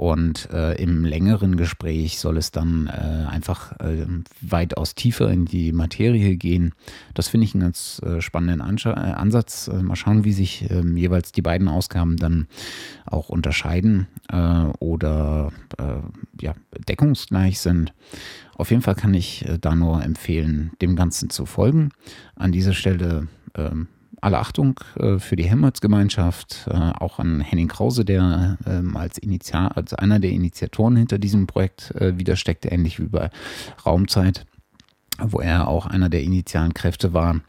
Und 0.00 0.48
äh, 0.50 0.82
im 0.82 1.04
längeren 1.04 1.58
Gespräch 1.58 2.20
soll 2.20 2.38
es 2.38 2.50
dann 2.52 2.86
äh, 2.86 3.26
einfach 3.28 3.78
äh, 3.80 4.06
weitaus 4.40 4.94
tiefer 4.94 5.30
in 5.30 5.44
die 5.44 5.72
Materie 5.72 6.38
gehen. 6.38 6.72
Das 7.12 7.28
finde 7.28 7.44
ich 7.44 7.54
einen 7.54 7.64
ganz 7.64 8.00
äh, 8.02 8.22
spannenden 8.22 8.62
Anscha 8.62 8.92
äh, 8.92 9.12
Ansatz. 9.12 9.68
Äh, 9.68 9.82
mal 9.82 9.96
schauen, 9.96 10.24
wie 10.24 10.32
sich 10.32 10.70
ähm, 10.70 10.96
jeweils 10.96 11.32
die 11.32 11.42
beiden 11.42 11.68
Ausgaben 11.68 12.16
dann 12.16 12.48
auch 13.04 13.28
unterscheiden 13.28 14.06
oder 14.78 15.52
ja, 16.40 16.54
deckungsgleich 16.88 17.58
sind. 17.58 17.92
Auf 18.54 18.70
jeden 18.70 18.82
Fall 18.82 18.94
kann 18.94 19.12
ich 19.12 19.44
da 19.60 19.74
nur 19.74 20.04
empfehlen, 20.04 20.70
dem 20.80 20.94
Ganzen 20.94 21.30
zu 21.30 21.46
folgen. 21.46 21.90
An 22.36 22.52
dieser 22.52 22.72
Stelle 22.72 23.26
ähm, 23.56 23.88
alle 24.20 24.38
Achtung 24.38 24.80
äh, 24.96 25.18
für 25.18 25.36
die 25.36 25.48
Helmholtz-Gemeinschaft, 25.48 26.66
äh, 26.68 26.74
auch 26.74 27.18
an 27.18 27.40
Henning 27.40 27.68
Krause, 27.68 28.04
der 28.04 28.58
ähm, 28.66 28.96
als, 28.96 29.18
als 29.52 29.94
einer 29.94 30.18
der 30.18 30.30
Initiatoren 30.30 30.96
hinter 30.96 31.18
diesem 31.18 31.46
Projekt 31.46 31.94
äh, 31.96 32.18
wieder 32.18 32.36
ähnlich 32.70 33.00
wie 33.00 33.06
bei 33.06 33.30
Raumzeit, 33.84 34.46
wo 35.18 35.40
er 35.40 35.68
auch 35.68 35.86
einer 35.86 36.08
der 36.08 36.22
initialen 36.22 36.74
Kräfte 36.74 37.12
war. 37.12 37.40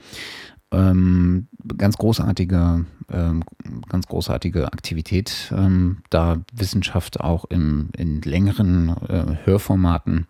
Ähm, 0.74 1.48
ganz 1.78 1.98
großartige, 1.98 2.86
ähm, 3.12 3.44
ganz 3.90 4.08
großartige 4.08 4.72
Aktivität, 4.72 5.52
ähm, 5.56 5.98
da 6.10 6.38
Wissenschaft 6.54 7.20
auch 7.20 7.44
im, 7.46 7.90
in 7.98 8.22
längeren 8.22 8.90
äh, 9.10 9.36
Hörformaten 9.44 10.28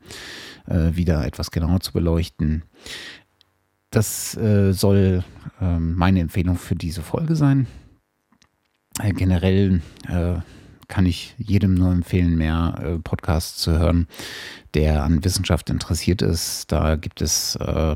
äh, 0.66 0.96
wieder 0.96 1.26
etwas 1.28 1.52
genauer 1.52 1.82
zu 1.82 1.94
beleuchten. 1.94 2.64
Das 3.92 4.38
äh, 4.38 4.72
soll 4.72 5.26
äh, 5.60 5.78
meine 5.78 6.22
Empfehlung 6.22 6.56
für 6.56 6.76
diese 6.76 7.02
Folge 7.02 7.36
sein. 7.36 7.68
Äh, 9.00 9.12
generell 9.12 9.82
äh, 10.08 10.36
kann 10.88 11.06
ich 11.06 11.36
jedem 11.38 11.74
nur 11.76 11.92
empfehlen, 11.92 12.38
mehr 12.38 12.82
äh, 12.82 13.00
Podcasts 13.00 13.58
zu 13.58 13.78
hören, 13.78 14.08
der 14.74 15.04
an 15.04 15.26
Wissenschaft 15.26 15.70
interessiert 15.70 16.22
ist. 16.22 16.72
Da 16.72 16.96
gibt 16.96 17.22
es 17.22 17.58
äh, 17.58 17.96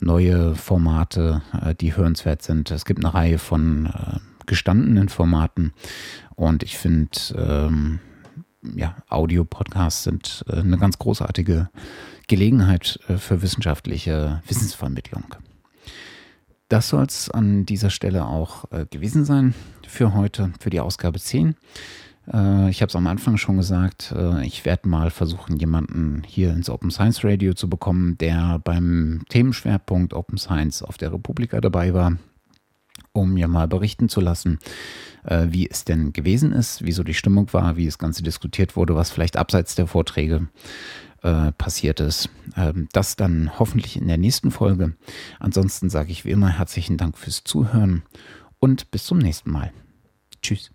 neue 0.00 0.54
Formate, 0.54 1.42
die 1.80 1.94
hörenswert 1.94 2.42
sind. 2.42 2.70
Es 2.70 2.86
gibt 2.86 3.04
eine 3.04 3.14
Reihe 3.14 3.38
von 3.38 3.88
gestandenen 4.46 5.08
Formaten 5.08 5.72
und 6.34 6.64
ich 6.64 6.76
finde, 6.76 7.10
ähm, 7.36 8.00
ja, 8.74 8.96
Audio-Podcasts 9.08 10.02
sind 10.02 10.44
eine 10.48 10.76
ganz 10.76 10.98
großartige 10.98 11.70
Gelegenheit 12.28 12.98
äh, 13.08 13.16
für 13.16 13.42
wissenschaftliche 13.42 14.42
Wissensvermittlung. 14.46 15.34
Das 16.68 16.88
soll 16.88 17.04
es 17.04 17.30
an 17.30 17.66
dieser 17.66 17.90
Stelle 17.90 18.26
auch 18.26 18.70
äh, 18.70 18.86
gewesen 18.86 19.24
sein 19.24 19.54
für 19.86 20.14
heute, 20.14 20.52
für 20.58 20.70
die 20.70 20.80
Ausgabe 20.80 21.18
10. 21.18 21.54
Äh, 22.32 22.70
ich 22.70 22.80
habe 22.80 22.88
es 22.88 22.96
am 22.96 23.06
Anfang 23.06 23.36
schon 23.36 23.58
gesagt, 23.58 24.14
ich 24.42 24.64
werde 24.64 24.88
mal 24.88 25.10
versuchen, 25.10 25.56
jemanden 25.56 26.22
hier 26.26 26.52
ins 26.52 26.70
Open 26.70 26.90
Science 26.90 27.24
Radio 27.24 27.54
zu 27.54 27.68
bekommen, 27.68 28.16
der 28.18 28.58
beim 28.58 29.22
Themenschwerpunkt 29.28 30.14
Open 30.14 30.38
Science 30.38 30.82
auf 30.82 30.96
der 30.96 31.12
Republika 31.12 31.60
dabei 31.60 31.92
war, 31.92 32.16
um 33.12 33.34
mir 33.34 33.48
mal 33.48 33.68
berichten 33.68 34.08
zu 34.08 34.20
lassen, 34.20 34.58
wie 35.24 35.70
es 35.70 35.84
denn 35.84 36.12
gewesen 36.12 36.50
ist, 36.50 36.84
wieso 36.84 37.04
die 37.04 37.14
Stimmung 37.14 37.52
war, 37.52 37.76
wie 37.76 37.84
das 37.86 37.98
Ganze 37.98 38.24
diskutiert 38.24 38.74
wurde, 38.74 38.96
was 38.96 39.10
vielleicht 39.10 39.36
abseits 39.36 39.76
der 39.76 39.86
Vorträge 39.86 40.48
äh, 41.22 41.52
passiert 41.52 42.00
ist. 42.00 42.28
Ähm, 42.56 42.88
das 42.92 43.16
dann 43.16 43.58
hoffentlich 43.58 43.96
in 43.96 44.08
der 44.08 44.18
nächsten 44.18 44.50
Folge. 44.50 44.96
Ansonsten 45.38 45.88
sage 45.88 46.10
ich 46.10 46.24
wie 46.24 46.32
immer 46.32 46.48
herzlichen 46.48 46.96
Dank 46.96 47.16
fürs 47.16 47.44
Zuhören 47.44 48.02
und 48.58 48.90
bis 48.90 49.04
zum 49.04 49.18
nächsten 49.18 49.50
Mal. 49.50 49.72
Tschüss. 50.42 50.72